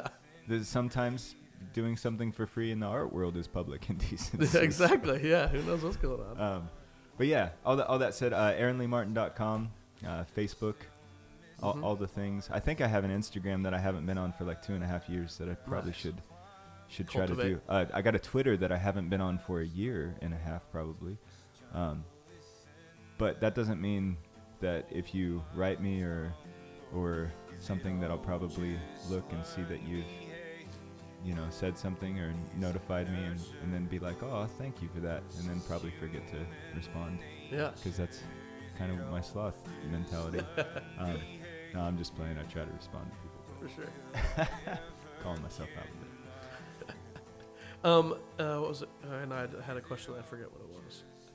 [0.49, 1.35] there's sometimes
[1.73, 4.59] doing something for free in the art world is public indecency.
[4.63, 5.29] exactly.
[5.29, 5.49] Yeah.
[5.49, 6.41] Who knows what's going on?
[6.41, 6.69] Um,
[7.17, 9.71] but yeah, all that all that said, uh, AaronLeeMartin.com,
[10.07, 10.75] uh, Facebook,
[11.63, 11.85] all, Mm-hmm.
[11.85, 12.49] all the things.
[12.53, 14.83] I think I have an Instagram that I haven't been on for like two and
[14.83, 16.01] a half years that I probably Nice.
[16.01, 16.21] should
[16.89, 17.61] should try to do.
[17.69, 20.37] Uh, I got a Twitter that I haven't been on for a year and a
[20.37, 21.17] half probably.
[21.73, 22.05] Um,
[23.19, 24.17] but that doesn't mean
[24.61, 26.33] that if you write me or
[26.95, 28.77] or something that I'll probably
[29.09, 30.05] look and see that you've
[31.25, 34.89] you know said something or notified me and, and then be like oh thank you
[34.95, 36.37] for that and then probably forget to
[36.77, 37.19] respond
[37.51, 37.71] yeah.
[37.77, 38.21] because that's
[38.79, 39.57] kind of my sloth
[39.91, 40.41] mentality
[40.99, 41.19] um,
[41.73, 44.79] no i'm just playing i try to respond to people For sure.
[45.23, 46.95] calling myself out of it
[47.85, 48.89] Um, uh, what was it?
[49.07, 50.15] Uh, and I had a question.
[50.19, 50.74] I forget what it was.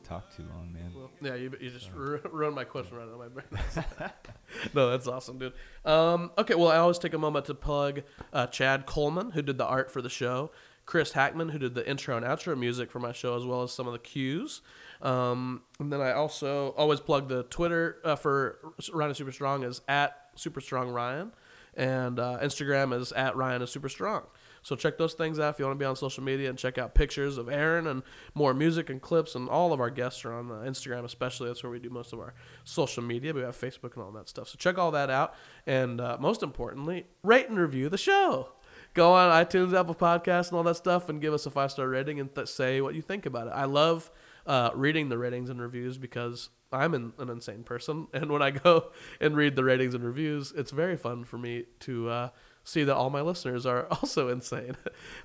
[0.09, 3.13] Talk too long man Well, yeah, you, you just ru- ruined my question right out
[3.13, 3.63] of my brain.
[4.73, 5.53] no, that's awesome, dude.
[5.85, 8.01] Um, okay, well, I always take a moment to plug
[8.33, 10.51] uh, Chad Coleman, who did the art for the show,
[10.85, 13.71] Chris Hackman, who did the intro and outro music for my show, as well as
[13.71, 14.61] some of the cues.
[15.01, 18.57] Um, and then I also always plug the Twitter uh, for
[18.91, 21.31] Ryan is Super Strong is at Super Strong Ryan,
[21.75, 24.23] and uh, Instagram is at Ryan is Super Strong.
[24.61, 26.77] So check those things out if you want to be on social media and check
[26.77, 28.03] out pictures of Aaron and
[28.33, 29.35] more music and clips.
[29.35, 31.47] And all of our guests are on uh, Instagram, especially.
[31.47, 32.33] That's where we do most of our
[32.63, 33.33] social media.
[33.33, 34.49] We have Facebook and all that stuff.
[34.49, 35.35] So check all that out.
[35.65, 38.49] And uh, most importantly, rate and review the show.
[38.93, 41.87] Go on iTunes, Apple Podcasts, and all that stuff, and give us a five star
[41.87, 43.53] rating and th- say what you think about it.
[43.53, 44.09] I love
[44.47, 48.51] uh, reading the ratings and reviews because I'm an, an insane person, and when I
[48.51, 48.91] go
[49.21, 52.29] and read the ratings and reviews, it's very fun for me to uh,
[52.63, 54.75] see that all my listeners are also insane.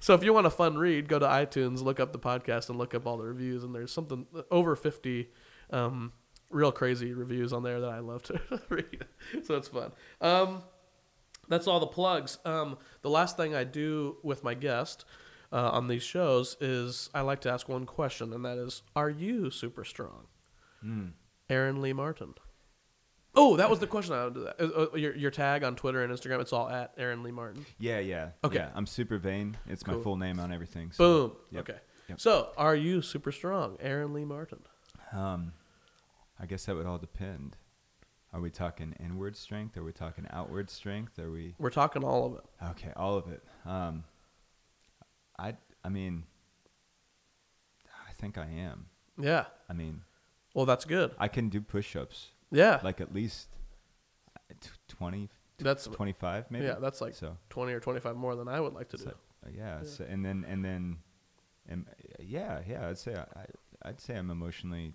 [0.00, 2.78] so if you want a fun read, go to iTunes, look up the podcast, and
[2.78, 3.64] look up all the reviews.
[3.64, 5.30] And there's something over 50
[5.70, 6.12] um,
[6.50, 9.04] real crazy reviews on there that I love to read.
[9.44, 9.92] So it's fun.
[10.20, 10.62] Um,
[11.48, 12.38] that's all the plugs.
[12.44, 15.04] Um, the last thing I do with my guest
[15.52, 19.10] uh, on these shows is I like to ask one question, and that is, "Are
[19.10, 20.26] you super strong?"
[21.50, 22.34] Aaron Lee Martin.
[23.36, 24.14] Oh, that was the question.
[24.14, 24.60] I do that.
[24.60, 27.66] Uh, uh, your, your tag on Twitter and Instagram, it's all at Aaron Lee Martin.
[27.78, 28.56] yeah yeah Okay.
[28.58, 30.02] yeah i'm super vain it's my Cool.
[30.02, 31.36] full name on everything so, Boom.
[31.50, 31.68] Yep.
[31.70, 31.78] Okay.
[32.10, 32.20] Yep.
[32.20, 34.60] So, are you super strong, Aaron Lee Martin?
[35.12, 35.52] um
[36.40, 37.56] i guess that would all depend
[38.32, 42.26] are we talking inward strength are we talking outward strength are we We're talking all
[42.26, 42.44] of it.
[42.70, 43.42] Okay, all of it.
[43.64, 44.04] Um,
[45.38, 45.54] I
[45.84, 46.24] I mean,
[48.08, 48.86] I think I am.
[49.20, 49.44] Yeah.
[49.68, 50.02] I mean,
[50.54, 51.12] Well, that's good.
[51.18, 52.80] I can do push-ups Yeah.
[52.82, 53.48] like at least
[54.50, 54.54] uh,
[54.88, 55.28] 20,
[55.58, 56.64] that's 25 maybe.
[56.66, 56.76] yeah.
[56.80, 57.36] That's like so.
[57.48, 59.10] twenty or twenty-five more than I would like to so, do.
[59.46, 59.82] uh, yeah.
[59.84, 60.98] So, and then and then,
[61.70, 61.86] um,
[62.20, 62.88] yeah, yeah.
[62.88, 63.44] I'd say I,
[63.88, 64.94] I'd say I'm emotionally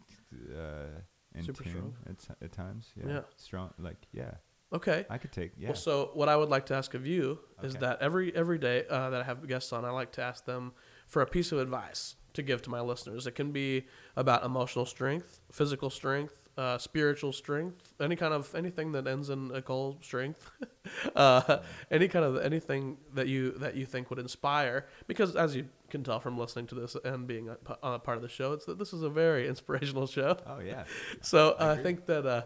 [0.54, 1.00] uh,
[1.36, 1.94] in Super tune strong.
[2.08, 2.90] at, at times.
[2.96, 3.08] Yeah.
[3.08, 3.20] Yeah.
[3.38, 3.74] Strong.
[3.80, 4.32] Like yeah,
[4.74, 5.06] Okay.
[5.10, 5.70] I could take yeah.
[5.70, 8.86] Well, so what I would like to ask of you is that every every day
[8.90, 10.74] uh, that I have guests on, I like to ask them
[11.08, 13.26] for a piece of advice to give to my listeners.
[13.28, 18.92] It can be about emotional strength, physical strength, uh, spiritual strength, any kind of anything
[18.92, 20.52] that ends in a goal strength,
[21.16, 24.86] uh, any kind of anything that you that you think would inspire.
[25.08, 28.24] Because as you can tell from listening to this and being a, a part of
[28.24, 30.36] the show, it's that this is a very inspirational show.
[30.46, 30.84] oh yeah.
[31.22, 32.42] So uh, I think that uh,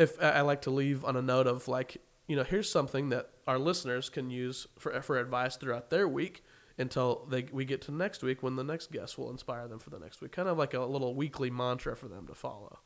[0.00, 3.10] if I I like to leave on a note of like, you know, here's something
[3.10, 6.42] that our listeners can use for for advice throughout their week
[6.78, 9.90] until they we get to next week when the next guest will inspire them for
[9.90, 10.32] the next week.
[10.32, 12.80] Kind of like a little weekly mantra for them to follow.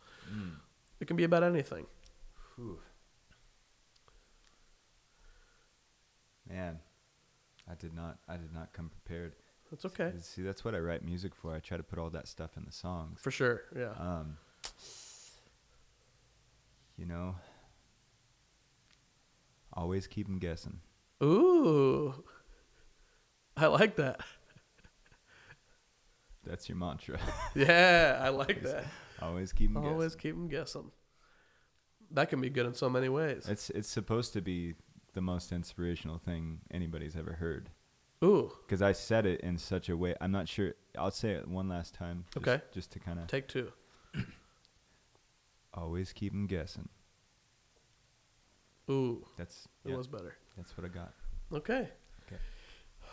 [1.01, 1.87] It can be about anything.
[2.57, 2.79] Whew.
[6.49, 6.79] Man,
[7.71, 8.19] I did not.
[8.29, 9.35] I did not come prepared.
[9.71, 11.55] That's okay See, that's what I write music for.
[11.55, 13.21] I try to put all that stuff in the songs.
[13.23, 13.63] for sure.
[13.77, 13.93] Yeah.
[13.99, 14.37] Um,
[16.97, 17.37] you know,
[19.73, 20.81] always keep them guessing.
[21.23, 22.25] Ooh,
[23.57, 24.21] I like that.
[26.45, 27.19] That's your mantra.
[27.55, 28.87] Yeah, I like that.
[29.23, 29.93] Always keep them guessing.
[29.95, 30.21] Always guessing.
[30.21, 30.91] keep them guessing.
[32.13, 33.47] that can be good in so many ways.
[33.49, 34.75] It's it's supposed to be
[35.15, 37.71] the most inspirational thing anybody's ever heard.
[38.23, 40.15] Ooh, Because I said it in such a way.
[40.21, 40.75] I'm not sure.
[40.99, 42.27] I'll say it one last time.
[42.35, 42.63] Just, Okay.
[42.73, 43.73] Just to kind of take two.
[45.75, 46.89] always keep them guessing.
[48.91, 50.35] Ooh, That's it yeah, was better.
[50.57, 51.13] that's what I got.
[51.53, 51.89] Okay.
[52.27, 52.41] Okay.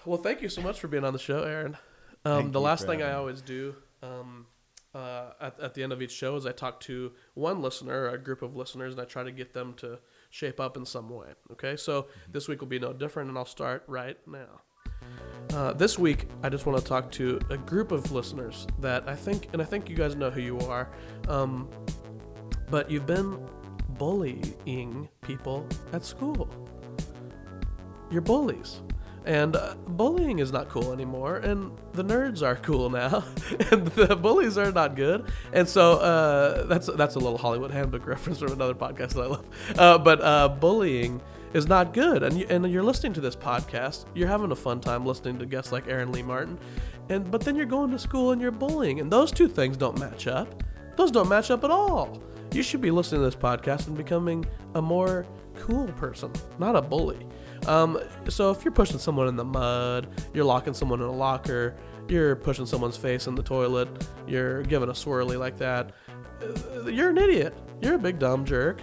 [0.05, 1.77] Well, thank you so much for being on the show, Aaron.
[2.25, 4.47] Um, the last thing I always do um,
[4.97, 8.09] uh, at, at the end of each show is I talk to one listener, or
[8.09, 11.09] a group of listeners, and I try to get them to shape up in some
[11.09, 11.29] way.
[11.53, 12.31] Okay, so Mm-hmm.
[12.35, 14.53] this week will be no different, and I'll start right now.
[15.53, 19.15] Uh, this week, I just want to talk to a group of listeners that I
[19.15, 20.89] think, and I think you guys know who you are,
[21.27, 21.69] um,
[22.69, 23.39] but you've been
[23.97, 26.49] bullying people at school.
[28.11, 28.81] You're bullies.
[29.27, 33.25] And uh, bullying is not cool anymore, and the nerds are cool now,
[33.71, 35.29] and the bullies are not good.
[35.51, 39.25] And so uh, that's that's a little Hollywood Handbook reference from another podcast that I
[39.25, 39.45] love.
[39.77, 41.21] Uh, but uh, bullying
[41.53, 44.79] is not good, and you, and you're listening to this podcast, you're having a fun
[44.79, 46.57] time listening to guests like Aaron Lee Martin,
[47.09, 49.99] and but then you're going to school and you're bullying, and those two things don't
[49.99, 50.63] match up.
[50.95, 52.23] Those don't match up at all.
[52.53, 55.25] You should be listening to this podcast and becoming a more
[55.55, 57.27] cool person, not a bully.
[57.67, 57.99] Um,
[58.29, 61.75] so if you're pushing someone in the mud, you're locking someone in a locker,
[62.07, 63.89] you're pushing someone's face in the toilet,
[64.25, 65.91] you're giving a swirly like that,
[66.41, 67.53] uh, you're an idiot.
[67.81, 68.81] You're a big dumb jerk,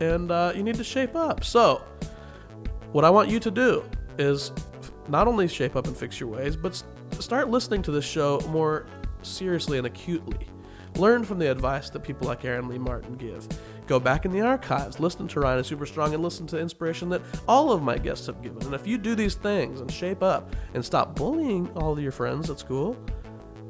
[0.00, 1.44] and uh, you need to shape up.
[1.44, 1.82] So,
[2.92, 3.84] what I want you to do
[4.18, 4.52] is
[5.08, 6.82] not only shape up and fix your ways, but
[7.18, 8.86] start listening to this show more
[9.22, 10.46] seriously and acutely.
[10.96, 13.48] Learn from the advice that people like Aaron Lee Martin give.
[13.86, 17.08] Go back in the archives, listen to Ryan is Super Strong, and listen to inspiration
[17.10, 18.62] that all of my guests have given.
[18.64, 22.12] And if you do these things and shape up and stop bullying all of your
[22.12, 22.96] friends at school,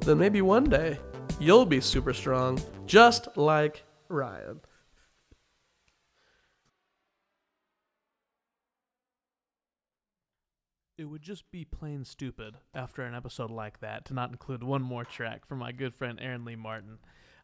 [0.00, 0.98] then maybe one day
[1.40, 4.60] you'll be super strong, just like Ryan.
[10.98, 14.82] It would just be plain stupid after an episode like that to not include one
[14.82, 16.98] more track from my good friend Aaron Lee Martin.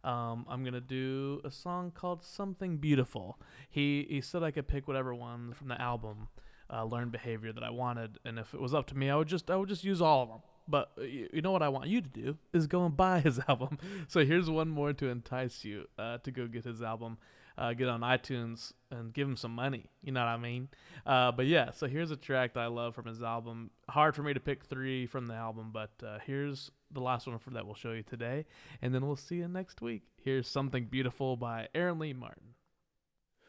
[0.05, 3.39] Um, I'm gonna do a song called "Something Beautiful."
[3.69, 6.29] He he said I could pick whatever one from the album,
[6.73, 9.29] uh, "Learned Behavior" that I wanted, and if it was up to me, I would
[9.29, 10.41] just I would just use all of them.
[10.69, 13.21] But uh, you, you know what I want you to do is go and buy
[13.29, 13.79] his album.
[14.07, 17.19] So here's one more to entice you uh, to go get his album.
[17.57, 19.87] Uh, get on iTunes and give him some money.
[20.05, 20.69] You know what I mean?
[21.05, 23.73] Uh, but yeah, so here's a track that I love from his album.
[23.91, 27.39] Hard for me to pick three from the album, but uh, here's the last one
[27.39, 28.47] for that we'll show you today,
[28.83, 30.03] and then we'll see you next week.
[30.23, 32.55] Here's something beautiful by Aaron Lee Martin.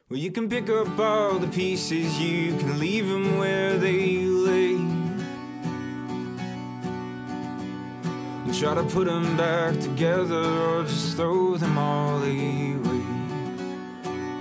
[0.09, 4.75] Well, you can pick up all the pieces, you can leave them where they lay.
[8.45, 12.73] And try to put them back together or just throw them all away.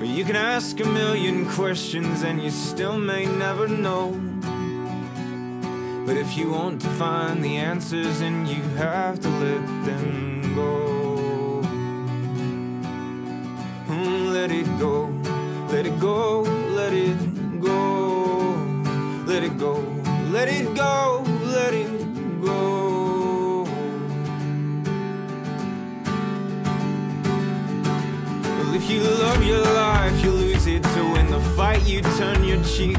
[0.00, 4.27] Or you can ask a million questions and you still may never know.
[6.08, 11.60] But if you want to find the answers, then you have to let them go.
[13.88, 15.12] Mm, Let it go,
[15.70, 16.40] let it go,
[16.70, 18.40] let it go,
[19.26, 19.74] let it go,
[20.32, 21.90] let it go, let it
[22.40, 23.64] go.
[28.56, 32.44] Well, if you love your life, you lose it to win the fight, you turn
[32.44, 32.96] your cheek.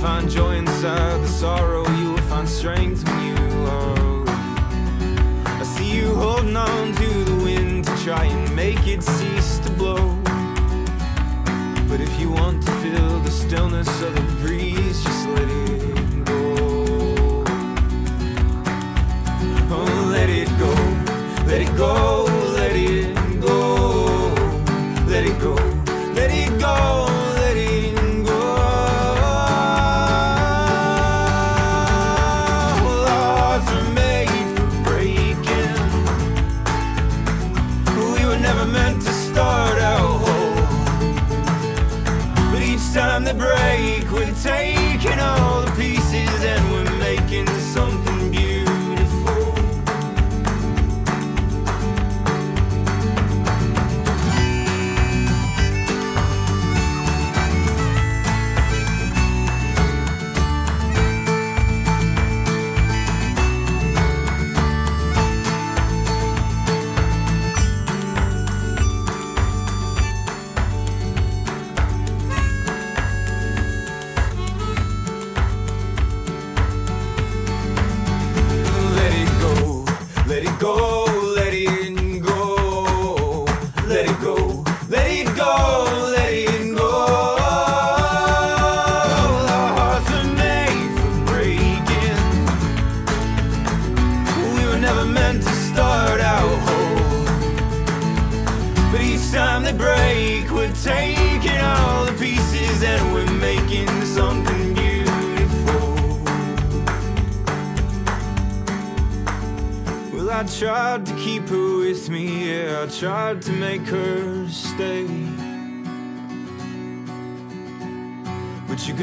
[0.00, 4.34] Find joy inside the sorrow, you will find strength when you are weak.
[5.44, 9.70] I see you holding on to the wind to try and make it cease to
[9.72, 10.16] blow.
[11.86, 17.44] But if you want to feel the stillness of the breeze, just let it go.
[19.70, 20.72] Oh, let it go,
[21.46, 22.24] let it go,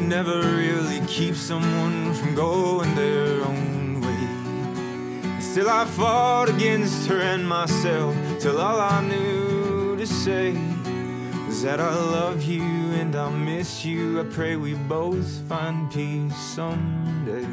[0.07, 5.41] never really keep someone from going their own way.
[5.41, 10.53] Still, I fought against her and myself till all I knew to say
[11.45, 12.63] was that I love you
[12.93, 14.21] and I miss you.
[14.21, 17.47] I pray we both find peace someday.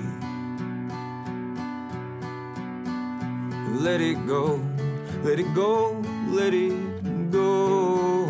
[3.80, 4.62] Let it go,
[5.24, 8.26] let it go, let it go,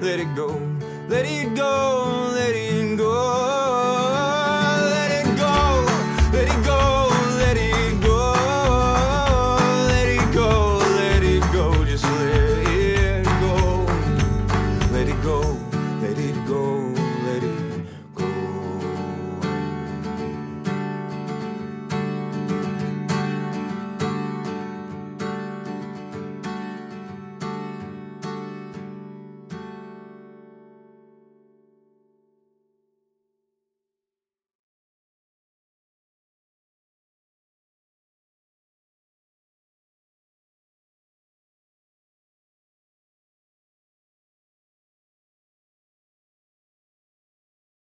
[0.00, 0.50] let it go,
[1.08, 1.99] let it go.